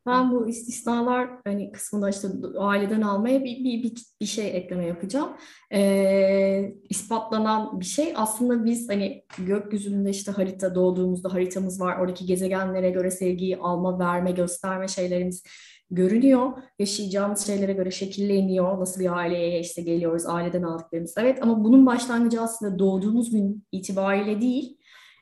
Ben 0.05 0.31
bu 0.31 0.49
istisnalar 0.49 1.29
hani 1.45 1.71
kısmında 1.71 2.09
işte 2.09 2.27
aileden 2.57 3.01
almaya 3.01 3.43
bir, 3.43 3.63
bir, 3.63 3.83
bir, 3.83 3.93
bir 4.21 4.25
şey 4.25 4.57
ekleme 4.57 4.85
yapacağım. 4.85 5.29
Ee, 5.73 6.73
ispatlanan 6.89 7.79
bir 7.79 7.85
şey 7.85 8.13
aslında 8.15 8.65
biz 8.65 8.89
hani 8.89 9.23
gökyüzünde 9.37 10.09
işte 10.09 10.31
harita 10.31 10.75
doğduğumuzda 10.75 11.33
haritamız 11.33 11.81
var. 11.81 11.99
Oradaki 11.99 12.25
gezegenlere 12.25 12.89
göre 12.89 13.11
sevgiyi 13.11 13.57
alma, 13.57 13.99
verme, 13.99 14.31
gösterme 14.31 14.87
şeylerimiz 14.87 15.43
görünüyor. 15.91 16.51
Yaşayacağımız 16.79 17.45
şeylere 17.45 17.73
göre 17.73 17.91
şekilleniyor. 17.91 18.79
Nasıl 18.79 19.01
bir 19.01 19.17
aileye 19.17 19.59
işte 19.59 19.81
geliyoruz, 19.81 20.25
aileden 20.25 20.63
aldıklarımız. 20.63 21.13
Evet 21.17 21.39
ama 21.41 21.63
bunun 21.63 21.85
başlangıcı 21.85 22.41
aslında 22.41 22.79
doğduğumuz 22.79 23.31
gün 23.31 23.65
itibariyle 23.71 24.41
değil 24.41 24.78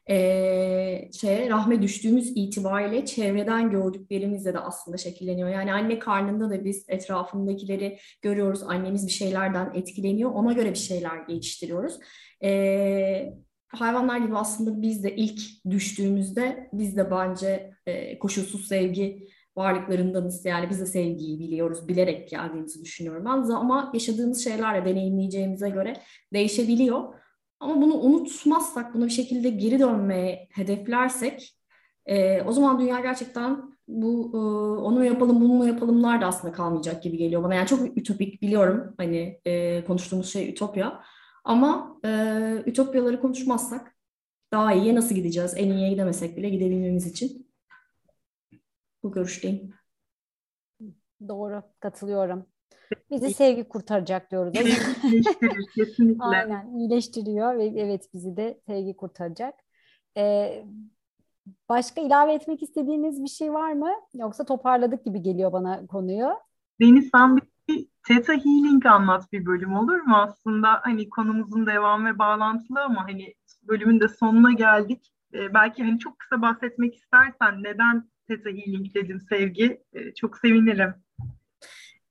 e, 0.10 1.10
şeye 1.20 1.50
rahme 1.50 1.82
düştüğümüz 1.82 2.32
itibariyle 2.36 3.06
çevreden 3.06 3.72
gördüklerimizle 3.72 4.54
de 4.54 4.60
aslında 4.60 4.98
şekilleniyor. 4.98 5.50
Yani 5.50 5.74
anne 5.74 6.00
karnında 6.00 6.50
da 6.50 6.66
biz 6.66 6.86
etrafındakileri 6.88 8.00
görüyoruz. 8.22 8.64
Annemiz 8.64 9.08
bir 9.08 9.12
şeylerden 9.12 9.72
etkileniyor. 9.74 10.32
Ona 10.32 10.54
göre 10.54 10.70
bir 10.70 10.76
şeyler 10.76 11.18
geliştiriyoruz. 11.18 12.00
E, 12.44 13.34
hayvanlar 13.68 14.18
gibi 14.18 14.38
aslında 14.38 14.82
biz 14.82 15.04
de 15.04 15.16
ilk 15.16 15.40
düştüğümüzde 15.70 16.70
biz 16.74 16.98
de 16.98 17.12
bence 17.12 17.72
e, 17.86 18.20
koşulsuz 18.20 18.68
sevgi 18.68 19.28
varlıklarındanız. 19.56 20.46
Yani 20.46 20.70
biz 20.70 20.80
de 20.80 20.86
sevgiyi 20.86 21.40
biliyoruz, 21.40 21.88
bilerek 21.88 22.30
geldiğimizi 22.30 22.84
düşünüyorum 22.84 23.26
ben. 23.26 23.56
Ama 23.56 23.92
yaşadığımız 23.94 24.44
şeylerle 24.44 24.86
deneyimleyeceğimize 24.86 25.70
göre 25.70 25.94
değişebiliyor. 26.34 27.14
Ama 27.60 27.82
bunu 27.82 27.94
unutmazsak, 27.94 28.94
bunu 28.94 29.06
bir 29.06 29.12
şekilde 29.12 29.50
geri 29.50 29.80
dönmeye 29.80 30.48
hedeflersek 30.52 31.58
e, 32.06 32.42
o 32.42 32.52
zaman 32.52 32.80
dünya 32.80 33.00
gerçekten 33.00 33.78
bu 33.88 34.32
e, 34.34 34.38
onu 34.82 35.06
yapalım 35.06 35.42
bunu 35.42 35.54
mu 35.54 35.68
yapalımlar 35.68 36.22
da 36.22 36.26
aslında 36.26 36.54
kalmayacak 36.54 37.04
gibi 37.04 37.18
geliyor 37.18 37.44
bana. 37.44 37.56
Yani 37.56 37.68
çok 37.68 37.98
ütopik 37.98 38.42
biliyorum 38.42 38.94
hani 38.98 39.42
e, 39.46 39.84
konuştuğumuz 39.86 40.34
şey 40.34 40.50
ütopya. 40.50 41.04
Ama 41.44 42.00
e, 42.06 42.10
ütopyaları 42.66 43.22
konuşmazsak 43.22 43.96
daha 44.54 44.74
iyiye 44.74 44.96
nasıl 44.96 45.16
gideceğiz? 45.16 45.54
En 45.58 45.70
iyiye 45.72 45.90
gidemesek 45.90 46.38
bile 46.38 46.50
gidebilmemiz 46.50 47.08
için. 47.08 47.48
Bu 49.04 49.12
görüşteyim. 49.12 49.74
Doğru, 51.28 51.64
katılıyorum. 51.80 52.46
Bizi 53.12 53.34
sevgi 53.34 53.64
kurtaracak 53.64 54.32
diyoruz. 54.32 54.54
İyileştirir. 54.56 56.16
Aynen 56.20 56.78
iyileştiriyor 56.78 57.58
ve 57.58 57.66
evet 57.66 58.10
bizi 58.14 58.38
de 58.38 58.60
sevgi 58.68 58.96
kurtaracak. 58.96 59.54
Ee, 60.18 60.64
başka 61.70 62.02
ilave 62.02 62.34
etmek 62.34 62.64
istediğiniz 62.64 63.24
bir 63.24 63.30
şey 63.30 63.54
var 63.54 63.74
mı? 63.74 63.92
Yoksa 64.14 64.46
toparladık 64.46 65.06
gibi 65.06 65.22
geliyor 65.22 65.54
bana 65.54 65.88
konuyu. 65.88 66.30
Deniz 66.82 67.10
sen 67.12 67.38
bir 67.38 67.44
Theta 68.08 68.34
Healing 68.34 68.86
anlat 68.86 69.32
bir 69.32 69.46
bölüm 69.46 69.74
olur 69.74 70.02
mu? 70.02 70.16
Aslında 70.16 70.80
hani 70.84 71.10
konumuzun 71.10 71.66
devamı 71.66 72.10
ve 72.10 72.20
bağlantılı 72.20 72.84
ama 72.84 73.04
hani 73.04 73.34
bölümün 73.64 74.00
de 74.00 74.08
sonuna 74.08 74.52
geldik. 74.52 75.14
Ee, 75.34 75.54
belki 75.54 75.84
hani 75.84 76.00
çok 76.00 76.20
kısa 76.20 76.42
bahsetmek 76.42 76.96
istersen 76.96 77.64
neden 77.64 78.10
Theta 78.28 78.50
Healing 78.50 78.94
dedim 78.96 79.20
sevgi? 79.30 79.84
Ee, 79.94 80.14
çok 80.14 80.38
sevinirim. 80.38 80.94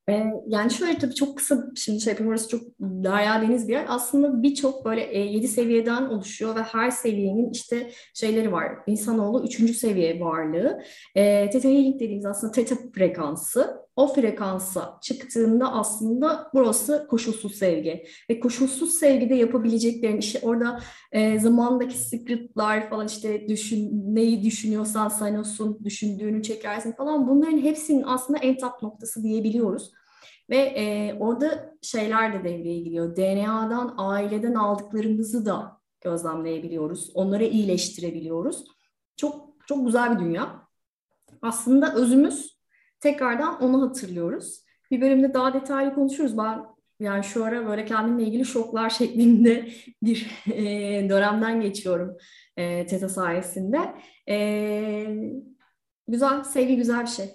Ee, 0.09 0.25
yani 0.47 0.71
şöyle 0.71 0.99
tabii 0.99 1.15
çok 1.15 1.37
kısa 1.39 1.67
şimdi 1.77 2.01
şey 2.01 2.11
yapayım 2.13 2.31
orası 2.31 2.49
çok 2.49 2.61
derya 2.81 3.43
deniz 3.43 3.69
bir 3.69 3.73
yer. 3.73 3.85
Aslında 3.89 4.43
birçok 4.43 4.85
böyle 4.85 5.03
e, 5.03 5.19
7 5.19 5.49
seviyeden 5.49 6.03
oluşuyor 6.03 6.57
ve 6.57 6.63
her 6.63 6.91
seviyenin 6.91 7.51
işte 7.51 7.91
şeyleri 8.15 8.53
var. 8.53 8.73
İnsanoğlu 8.87 9.45
3. 9.45 9.77
seviye 9.77 10.21
varlığı. 10.21 10.83
E, 11.15 11.51
Theta 11.51 11.69
Healing 11.69 11.95
dediğimiz 11.95 12.27
aslında 12.27 12.53
teta 12.53 12.77
frekansı. 12.95 13.86
O 13.97 14.07
frekansa 14.07 14.99
çıktığında 15.03 15.73
aslında 15.73 16.51
burası 16.55 17.07
koşulsuz 17.11 17.55
sevgi. 17.55 18.05
Ve 18.31 18.41
koşulsuz 18.41 18.95
sevgide 18.95 19.35
yapabileceklerin 19.35 20.19
işte 20.19 20.41
orada 20.43 20.81
e, 21.13 21.41
zamandaki 21.41 21.99
scriptlar 21.99 22.91
falan 22.91 23.07
işte 23.07 23.49
düşün, 23.49 23.91
neyi 24.15 24.43
düşünüyorsan 24.43 25.09
sen 25.09 25.45
düşündüğünü 25.85 26.43
çekersin 26.43 26.93
falan 26.93 27.29
bunların 27.29 27.59
hepsinin 27.59 28.03
aslında 28.07 28.39
en 28.39 28.57
tap 28.57 28.83
noktası 28.83 29.23
diyebiliyoruz. 29.23 29.93
Ve 30.51 30.57
e, 30.57 31.15
orada 31.21 31.75
şeyler 31.83 32.33
de 32.33 32.45
devreye 32.45 32.81
giriyor. 32.81 33.17
DNA'dan, 33.17 33.95
aileden 33.99 34.55
aldıklarımızı 34.55 35.47
da 35.47 35.81
gözlemleyebiliyoruz. 36.01 37.11
Onları 37.15 37.45
iyileştirebiliyoruz. 37.45 38.65
Çok 39.17 39.47
çok 39.67 39.87
güzel 39.87 40.15
bir 40.15 40.25
dünya. 40.25 40.67
Aslında 41.43 41.95
özümüz 41.95 42.56
tekrardan 43.07 43.63
onu 43.63 43.83
hatırlıyoruz. 43.83 44.65
Bir 44.91 45.01
bölümde 45.01 45.35
daha 45.35 45.55
detaylı 45.55 45.95
konuşuruz. 45.95 46.39
Ben 46.39 46.65
yani 47.01 47.25
şu 47.25 47.45
ara 47.45 47.67
böyle 47.67 47.85
kendimle 47.85 48.23
ilgili 48.23 48.45
şoklar 48.45 48.91
şeklinde 49.01 49.69
bir 50.03 50.31
e, 50.47 51.09
dönemden 51.09 51.61
geçiyorum 51.61 52.17
e, 52.57 52.87
TETA 52.87 53.09
sayesinde. 53.09 53.95
E, 54.29 54.37
güzel, 56.09 56.45
sevgi 56.45 56.77
güzel 56.77 57.03
bir 57.03 57.11
şey. 57.11 57.31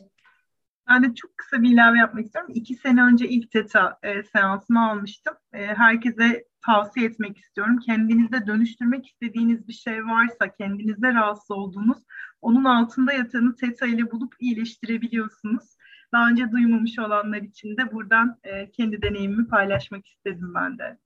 Ben 0.90 1.04
de 1.04 1.16
çok 1.16 1.38
kısa 1.38 1.64
bir 1.64 1.74
ilave 1.74 1.98
yapmak 1.98 2.26
istiyorum. 2.26 2.52
İki 2.56 2.76
sene 2.76 3.04
önce 3.04 3.28
ilk 3.28 3.52
TETA 3.52 4.00
e, 4.04 4.24
seansımı 4.24 4.90
almıştım. 4.90 5.34
E, 5.54 5.66
herkese 5.66 6.46
tavsiye 6.66 7.06
etmek 7.06 7.38
istiyorum. 7.38 7.80
Kendinizde 7.86 8.48
dönüştürmek 8.48 9.08
istediğiniz 9.08 9.68
bir 9.68 9.74
şey 9.74 10.06
varsa, 10.06 10.56
kendinizde 10.60 11.14
rahatsız 11.14 11.52
olduğunuz, 11.52 11.98
onun 12.42 12.64
altında 12.64 13.14
yatanı 13.14 13.56
TETA 13.56 13.88
ile 13.88 14.12
bulup 14.12 14.36
iyileştirebiliyorsunuz. 14.40 15.78
Daha 16.14 16.30
önce 16.30 16.52
duymamış 16.52 17.00
olanlar 17.00 17.42
için 17.42 17.78
de 17.78 17.92
buradan 17.92 18.40
e, 18.44 18.72
kendi 18.72 19.02
deneyimimi 19.02 19.48
paylaşmak 19.48 20.08
istedim 20.08 20.54
ben 20.56 20.78
de. 20.78 20.98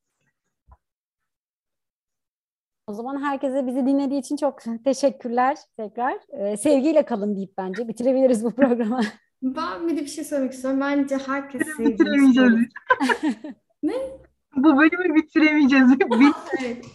O 2.87 2.93
zaman 2.93 3.21
herkese 3.21 3.67
bizi 3.67 3.85
dinlediği 3.85 4.19
için 4.19 4.37
çok 4.37 4.59
teşekkürler 4.83 5.57
tekrar. 5.77 6.17
Ee, 6.29 6.57
sevgiyle 6.57 7.05
kalın 7.05 7.35
deyip 7.35 7.57
bence 7.57 7.87
bitirebiliriz 7.87 8.43
bu 8.43 8.55
programı. 8.55 9.01
Ben 9.41 9.87
bir 9.87 9.97
de 9.97 10.01
bir 10.01 10.07
şey 10.07 10.23
söylemek 10.23 10.53
istiyorum. 10.53 10.79
Bence 10.81 11.17
herkes 11.25 11.61
sevdiğini 11.77 12.67
ne? 13.83 13.93
Bu 14.55 14.77
bölümü 14.77 15.15
bitiremeyeceğiz. 15.15 15.87
evet. 16.61 16.85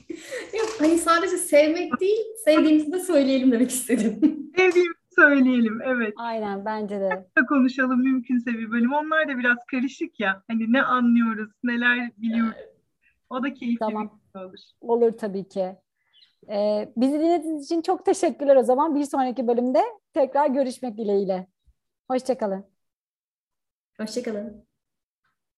Yok 0.58 0.68
hani 0.78 0.98
sadece 0.98 1.36
sevmek 1.36 2.00
değil, 2.00 2.26
sevdiğimizi 2.44 2.92
de 2.92 3.00
söyleyelim 3.00 3.52
demek 3.52 3.70
istedim. 3.70 4.20
Sevdiğimizi 4.56 5.00
söyleyelim, 5.14 5.80
evet. 5.84 6.14
Aynen 6.16 6.64
bence 6.64 7.00
de. 7.00 7.26
konuşalım 7.48 8.02
mümkünse 8.02 8.50
bir 8.50 8.70
bölüm. 8.70 8.92
Onlar 8.92 9.28
da 9.28 9.38
biraz 9.38 9.58
karışık 9.70 10.20
ya. 10.20 10.42
Hani 10.48 10.72
ne 10.72 10.82
anlıyoruz, 10.82 11.50
neler 11.62 12.10
biliyoruz. 12.16 12.54
O 13.30 13.42
da 13.42 13.54
keyifli 13.54 13.78
tamam. 13.78 14.20
bir 14.34 14.40
olur. 14.40 14.58
Olur 14.80 15.12
tabii 15.12 15.48
ki. 15.48 15.76
Ee, 16.48 16.92
bizi 16.96 17.12
dinlediğiniz 17.12 17.64
için 17.64 17.82
çok 17.82 18.06
teşekkürler 18.06 18.56
o 18.56 18.62
zaman. 18.62 18.94
Bir 18.94 19.04
sonraki 19.04 19.48
bölümde 19.48 19.82
tekrar 20.14 20.46
görüşmek 20.50 20.98
dileğiyle. 20.98 21.46
Hoşçakalın. 22.08 22.64
Hoşçakalın. 24.00 24.69